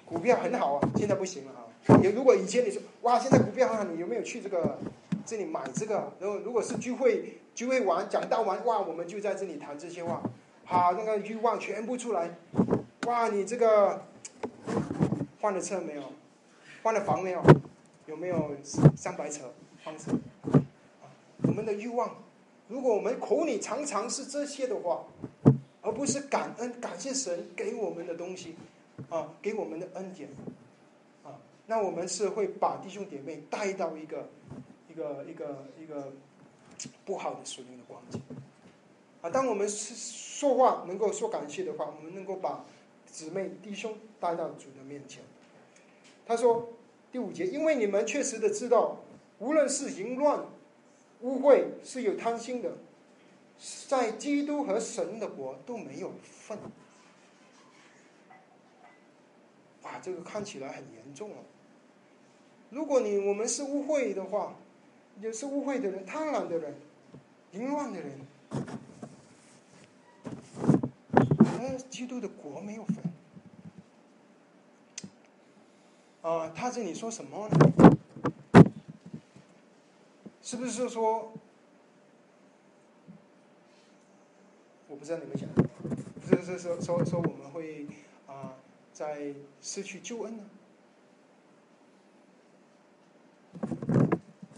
[0.04, 2.00] 股票很好啊，现在不行了啊。
[2.02, 4.78] 有，如果以前你说哇，现在股票很好，你有没有去这个
[5.26, 6.12] 这里买这个？
[6.18, 10.22] 然后如果是聚会聚会完讲到完哇，我们就在这里谈这些话，
[10.68, 12.28] 好，那个欲望全部出来。
[13.06, 14.02] 哇，你这个
[15.40, 16.02] 换了车没有？
[16.82, 17.42] 换了房没有？
[18.06, 18.50] 有没有
[18.96, 19.52] 上白车？
[19.84, 20.10] 换车？
[21.42, 22.16] 我们的欲望，
[22.66, 25.04] 如果我们口里常常是这些的话，
[25.82, 28.56] 而不是感恩感谢神给我们的东西
[29.08, 30.28] 啊，给我们的恩典。
[31.22, 31.30] 啊
[31.66, 34.28] 那我们是会把弟兄姐妹带到一个
[34.88, 36.12] 一个一个一个
[37.04, 38.20] 不好的属灵的光景
[39.26, 39.30] 啊！
[39.30, 42.64] 当我们是说话能够说感谢的话，我们能够把
[43.04, 45.24] 姊妹弟兄带到主的面前。
[46.24, 46.68] 他说
[47.10, 48.98] 第五节，因为你们确实的知道，
[49.40, 50.44] 无论是淫乱、
[51.22, 52.76] 污秽，是有贪心的，
[53.88, 56.56] 在基督和神的国都没有份。
[59.82, 61.36] 哇，这个看起来很严重哦。
[62.70, 64.54] 如果你我们是污秽的话，
[65.20, 66.74] 也是污秽的人、贪婪的人、
[67.52, 68.20] 淫乱的人，
[71.32, 72.96] 那基督的国没有分。
[76.20, 77.56] 啊，他这里说什么呢？
[80.42, 81.32] 是不是说？
[84.88, 85.48] 我不知道你们想，
[86.28, 87.86] 是是说说说我们会
[88.26, 88.52] 啊，
[88.92, 89.32] 在
[89.62, 90.44] 失去救恩呢？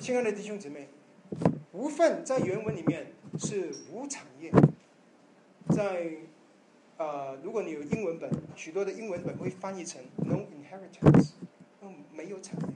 [0.01, 0.89] 亲爱的弟兄姊妹，
[1.71, 4.51] 无份在原文里面是无产业，
[5.71, 6.17] 在
[6.99, 11.31] 呃，如果你有英文本，许多的英文本会翻译成 no inheritance，
[11.81, 12.67] 嗯，没有产业。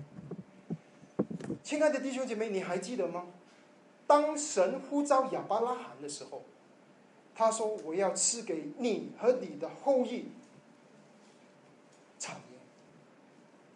[1.63, 3.27] 亲爱的弟兄姐妹，你还记得吗？
[4.07, 6.43] 当神呼召亚伯拉罕的时候，
[7.35, 10.27] 他说：“我要赐给你和你的后裔
[12.19, 12.59] 产业，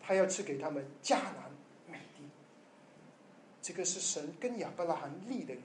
[0.01, 1.51] 他要赐给他们迦南
[1.91, 2.23] 美地。”
[3.63, 5.61] 这个是神跟亚伯拉罕立的约，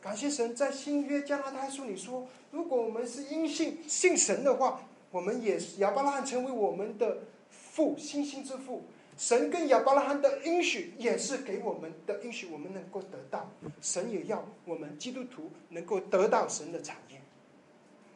[0.00, 8.82] 感谢神在新约加拉太书里说，如果我们是因信信神的话，我们也亚伯拉罕成为我们的父，星星之父。
[9.16, 13.50] 神跟亚伯拉罕的应许也是给我们的应许，我们能够得到。
[13.82, 17.20] 神也要我们基督徒能够得到神的产业。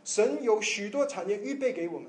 [0.02, 2.08] 神有许多产业预备给我们，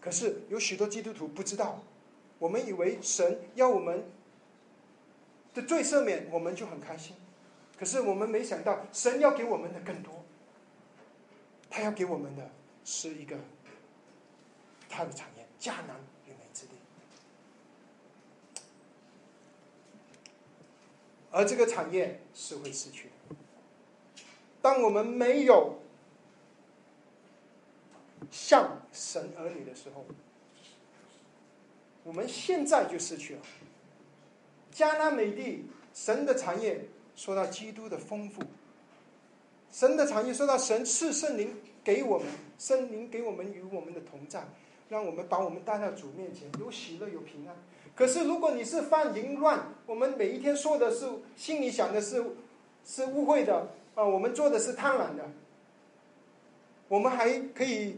[0.00, 1.82] 可是有许多基督徒不知道。
[2.38, 4.04] 我们以为神要我们
[5.54, 7.16] 的罪赦免，我们就很开心。
[7.78, 10.24] 可是我们没想到，神要给我们的更多。
[11.70, 12.50] 他要给我们的
[12.84, 13.36] 是一个
[14.88, 15.96] 他的产业——迦南
[16.26, 16.72] 与美之地。
[21.30, 23.36] 而这个产业是会失去的。
[24.62, 25.78] 当我们没有
[28.30, 30.04] 像神儿女的时候。
[32.04, 33.42] 我们现在就失去了
[34.72, 36.86] 迦南美地，神的产业
[37.16, 38.42] 说到基督的丰富，
[39.72, 42.26] 神的产业说到神赐圣灵给我们，
[42.58, 44.44] 圣灵给我们与我们的同在，
[44.90, 47.56] 让我们把我们带到主面前，有喜乐有平安。
[47.94, 52.22] 可是如果你是犯淫乱，我们每一天说的是心里想的是
[52.84, 55.24] 是误会的啊，我们做的是贪婪的，
[56.88, 57.96] 我们还可以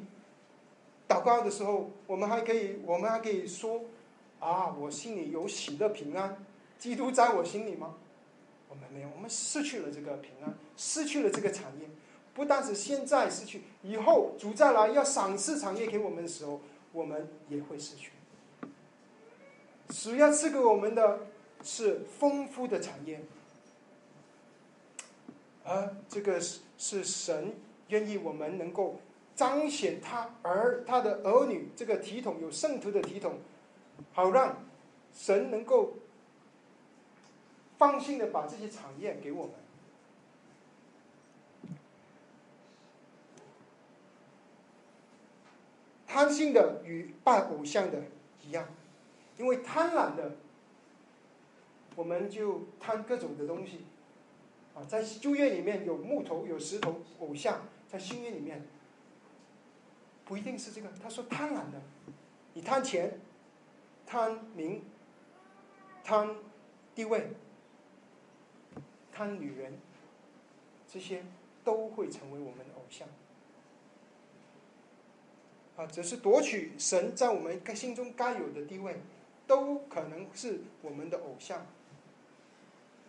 [1.09, 3.83] 祷告的时候，我们还可以，我们还可以说
[4.39, 6.37] 啊，我心里有喜乐平安，
[6.79, 7.97] 基督在我心里吗？
[8.69, 11.89] 我们没有，我们失去了这个平安，失去了这个产业。
[12.35, 16.61] 不但是现在失去，以后主再来要赏赐产业给我们的时候，
[16.93, 18.13] 我们也会失去。
[19.89, 21.27] 主要赐给我们的
[21.65, 23.21] 是丰富的产业，
[25.65, 27.55] 而这个是是神
[27.89, 29.01] 愿意我们能够
[29.35, 33.41] 彰显他儿他的儿女这个体统有圣徒的体统，
[34.13, 34.65] 好让
[35.13, 35.95] 神能够
[37.79, 39.55] 放心的把这些产业给我们。
[46.07, 48.03] 贪心的与拜偶像的
[48.43, 48.69] 一样。
[49.37, 50.33] 因为贪婪的，
[51.95, 53.85] 我们就贪各种的东西，
[54.75, 58.67] 啊，在旧约里面有木头、有石头、偶像，在新约里面
[60.25, 60.89] 不一定是这个。
[61.01, 61.81] 他说贪婪的，
[62.55, 63.21] 你贪钱、
[64.05, 64.83] 贪名、
[66.03, 66.35] 贪
[66.97, 67.31] 地位、
[69.19, 69.73] 贪女人，
[70.89, 71.25] 这些
[71.65, 73.09] 都会成为我们的偶像。
[75.77, 79.01] 啊，只是夺取神在我们心中该有的地位。
[79.49, 81.67] 都可能是我们的偶像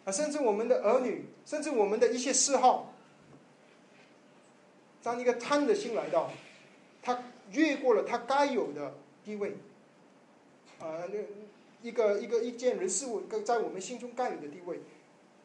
[0.06, 2.94] 啊，甚至我们的儿女，甚至我们的一些嗜好。
[5.04, 6.32] 当一个贪的心来到，
[7.02, 8.96] 他越过了他该有的
[9.26, 9.58] 地位，
[10.80, 11.20] 啊，那
[11.82, 14.80] 一个一个一件人事物在我们心中该有的地位，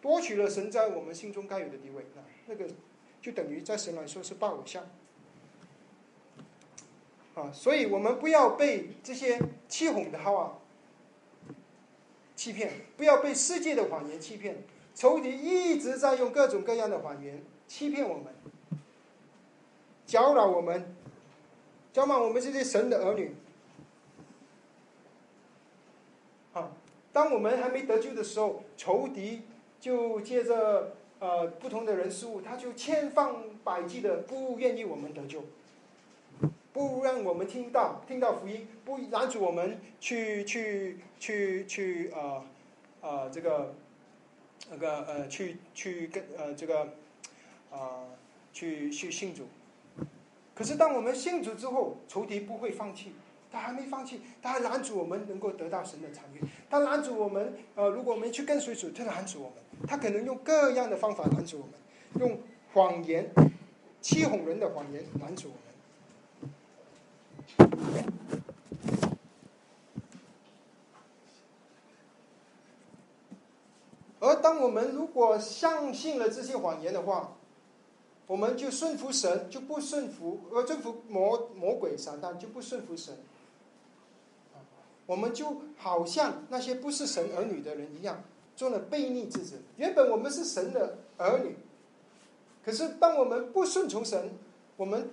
[0.04, 2.70] 夺取了神在我们心中该有的地位，那那个
[3.22, 4.84] 就等于在神来说是拜偶像。
[7.34, 10.58] 啊，所以我们不要被这些欺哄的号啊。
[12.36, 14.62] 欺骗，不要被世界的谎言欺骗。
[14.94, 18.26] 仇敌一直在用各种各样的谎言欺骗我们，
[20.04, 20.94] 搅扰我们，
[21.94, 23.34] 搅扰我们这些神的儿女。
[26.52, 26.70] 啊，
[27.10, 29.44] 当我们还没得救的时候，仇敌
[29.84, 35.44] 就借着呃不同的人事物，他就千方百计的不愿意我们得救。
[36.72, 42.42] 不让我们听到听到福音，不拦阻我们去去去去呃
[43.02, 43.74] 呃这个
[44.70, 46.94] 那个呃去去跟呃这个
[47.70, 48.08] 啊
[48.54, 49.48] 去去信主。
[50.54, 53.12] 可是当我们信主之后，仇敌不会放弃，
[53.54, 56.40] 他还没放弃，他还拦阻我们能够得到神的产业。
[56.68, 61.74] 他拦阻我们呃，如果我们去跟随主，他拦阻我们，他可能用各样的方法拦阻我们，
[62.18, 62.40] 用
[62.72, 63.30] 谎言
[64.00, 65.60] 欺哄人的谎言拦阻我们。
[74.18, 77.36] 而当我们如果相信了这些谎言的话，
[78.26, 83.14] 我们就顺服神，就不顺服；而顺服魔魔鬼撒旦，就不顺服神。
[85.06, 88.22] 我们就好像那些不是神儿女的人一样，
[88.56, 89.60] 做了悖逆之子。
[89.76, 91.56] 原本我们是神的儿女，
[92.64, 94.30] 可是当我们不顺从神，
[94.76, 95.10] 我们。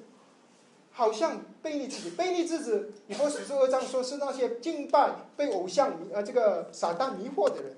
[0.93, 7.77] 好像悖逆自己，悖逆之子，以后史书二章说是那些敬拜被偶像迷呃这个撒旦迷惑的人，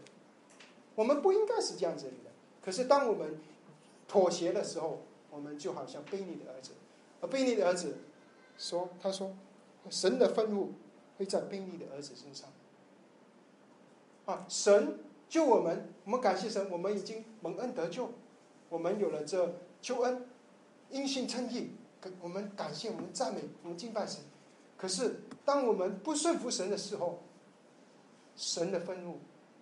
[0.95, 2.31] 我们不应该是这样子的。
[2.65, 3.39] 可是当我们
[4.07, 6.71] 妥协的时候，我们就好像悖逆的儿子，
[7.21, 7.97] 而悖逆的儿子
[8.57, 9.31] 说：“他说，
[9.91, 10.73] 神的愤怒
[11.25, 12.49] 在悖逆的儿子身上。”
[14.25, 18.09] 啊，神救我们，我们感谢神，我们已经蒙恩得救，
[18.69, 20.25] 我们有了这救恩，
[20.89, 21.71] 因信称义。
[22.21, 24.21] 我们感谢，我们赞美，我们敬拜神。
[24.77, 27.19] 可是，当我们不顺服神的时候，
[28.35, 29.19] 神的愤怒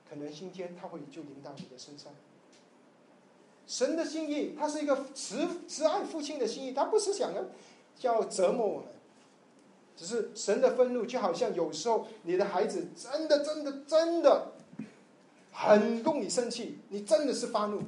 [0.10, 2.12] 可能今天他会就临到你的身上。
[3.68, 7.46] 神的心意，他是一个慈慈爱父亲的心意，他不是想要
[8.02, 8.88] 要折磨我们，
[9.96, 14.54] 只是神的愤怒就好像有时候你的孩子真的真的真的
[15.52, 17.82] 很弄你生气，你真的是发怒，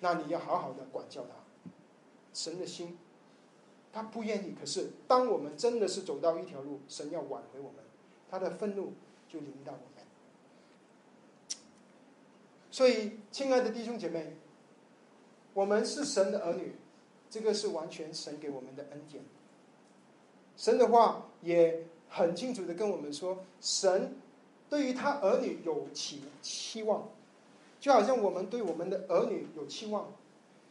[0.00, 1.34] 那你要好好的管教他。
[2.32, 2.98] 神的心，
[3.92, 4.54] 他不愿意。
[4.58, 7.76] 可是，当我们真的是走到一条路，神要挽回我们，
[8.30, 8.92] 他的愤怒
[9.28, 10.04] 就临到我们。
[12.70, 14.36] 所以，亲爱的弟兄姐妹，
[15.52, 16.74] 我们是神的儿女，
[17.30, 19.22] 这个是完全神给我们的恩典。
[20.56, 24.16] 神的话也很清楚的跟我们说，神
[24.68, 27.08] 对于他儿女有期期望，
[27.80, 30.12] 就好像我们对我们的儿女有期望。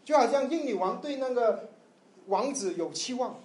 [0.06, 1.70] 就好像英女王对那个
[2.28, 3.40] 王子有期望，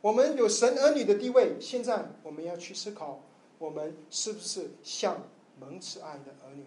[0.00, 3.20] 我们有神儿女的地位，现在我们要去思考，
[3.58, 5.20] 我们是不是像
[5.58, 6.62] 蒙慈爱的儿女？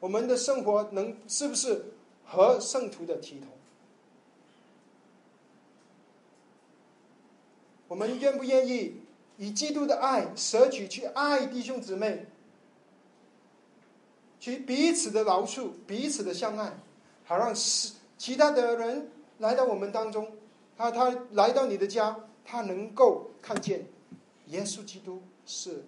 [0.00, 1.84] 我们的生活能是不是
[2.24, 3.50] 和圣徒的体统？
[7.88, 9.00] 我们愿不愿意
[9.36, 12.26] 以基督的爱舍取去爱弟兄姊妹，
[14.40, 16.72] 去彼此的饶恕，彼此的相爱，
[17.24, 20.32] 好让是其他的人来到我们当中，
[20.76, 23.86] 他他来到你的家，他能够看见
[24.46, 25.84] 耶稣基督是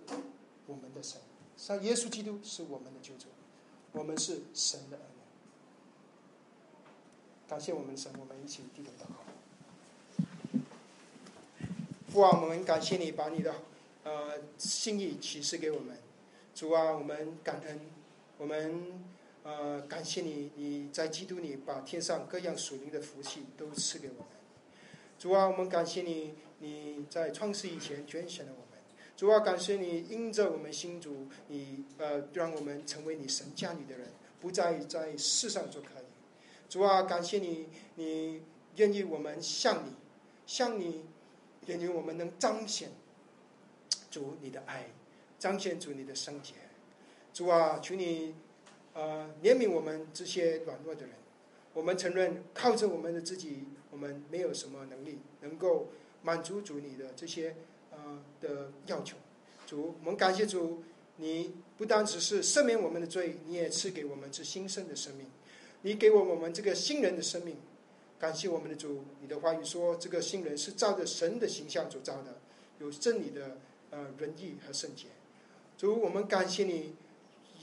[0.66, 1.20] 我们的神，
[1.56, 3.26] 像耶稣基督是我们的救主，
[3.92, 5.18] 我们是神的儿女。
[7.48, 9.27] 感谢我们的神，我们一起低头祷告。
[12.10, 13.54] 父啊，我们感谢你把你的
[14.02, 15.94] 呃心意启示给我们。
[16.54, 17.80] 主啊，我们感恩，
[18.38, 19.04] 我们
[19.42, 24.24] 呃感谢你，你在基督里把天上各样属灵的福气都赐给我们。
[25.18, 28.80] 主啊，我们感谢你，你在创世以前捐献了我们。
[29.14, 34.08] 主啊，感谢你因着我们新主，你呃让我们成为你神家里的人，
[34.40, 36.06] 不再在世上做客旅。
[36.70, 38.40] 主啊，感谢你，你
[38.76, 39.92] 愿意我们向你，
[40.46, 41.02] 向你。
[41.68, 42.90] 愿意我们能彰显
[44.10, 44.88] 主你的爱，
[45.38, 46.54] 彰显主你的圣洁。
[47.32, 48.34] 主啊，求你
[48.94, 51.14] 呃怜悯我们这些软弱的人。
[51.74, 55.88] 我们承认靠着我们的自己，我们没有什么能力能够
[56.22, 57.54] 满足主你的这些
[57.92, 59.16] 呃的要求。
[59.66, 60.82] 主，我们感谢主，
[61.16, 65.26] 你不单只是赦免我们的罪，你也赐给我们这新生的生命。
[65.82, 67.56] 你给我我们这个新人的生命。
[68.18, 72.36] 感谢我们的主，你的话语说，这个新人是照着神的形象所造的，
[72.80, 73.58] 有真理的
[73.90, 75.06] 呃仁义和圣洁。
[75.76, 76.96] 主，我们感谢你，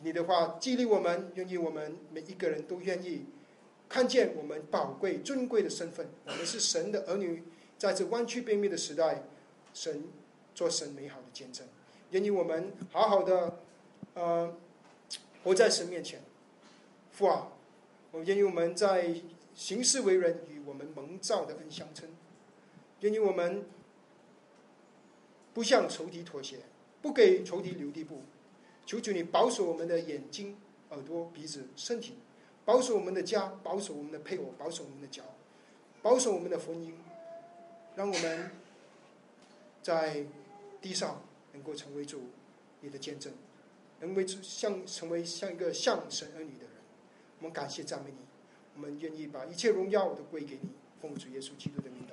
[0.01, 3.25] 你的话激励我们，愿意我们每一个人都愿意
[3.89, 7.43] 看见我们宝贵尊贵的身份，我们是神的儿女，
[7.77, 9.23] 在这弯曲背面的时代，
[9.73, 10.05] 神
[10.53, 11.67] 做神美好的见证。
[12.11, 13.59] 愿意我们好好的
[14.13, 14.55] 呃
[15.43, 16.21] 活在神面前。
[17.11, 17.49] 父啊，
[18.11, 19.13] 我愿意我们在。
[19.55, 22.09] 行事为人与我们蒙召的恩相称，
[22.99, 23.65] 愿意我们
[25.53, 26.59] 不向仇敌妥协，
[27.01, 28.21] 不给仇敌留地步。
[28.85, 30.57] 求求你保守我们的眼睛、
[30.89, 32.15] 耳朵、鼻子、身体，
[32.65, 35.23] 保守我们的家，保守我们的配偶，保守我们的脚，
[36.03, 36.91] 保守我们的婚姻，
[37.95, 38.51] 让我们
[39.81, 40.25] 在
[40.81, 42.21] 地上能够成为主
[42.81, 43.33] 你的见证，
[44.01, 46.73] 能为像成为像一个像神儿女的人。
[47.39, 48.24] 我们感谢赞美你。
[48.75, 50.69] 我们愿意把一切荣耀都归给你，
[51.01, 52.04] 奉主耶稣基督的名。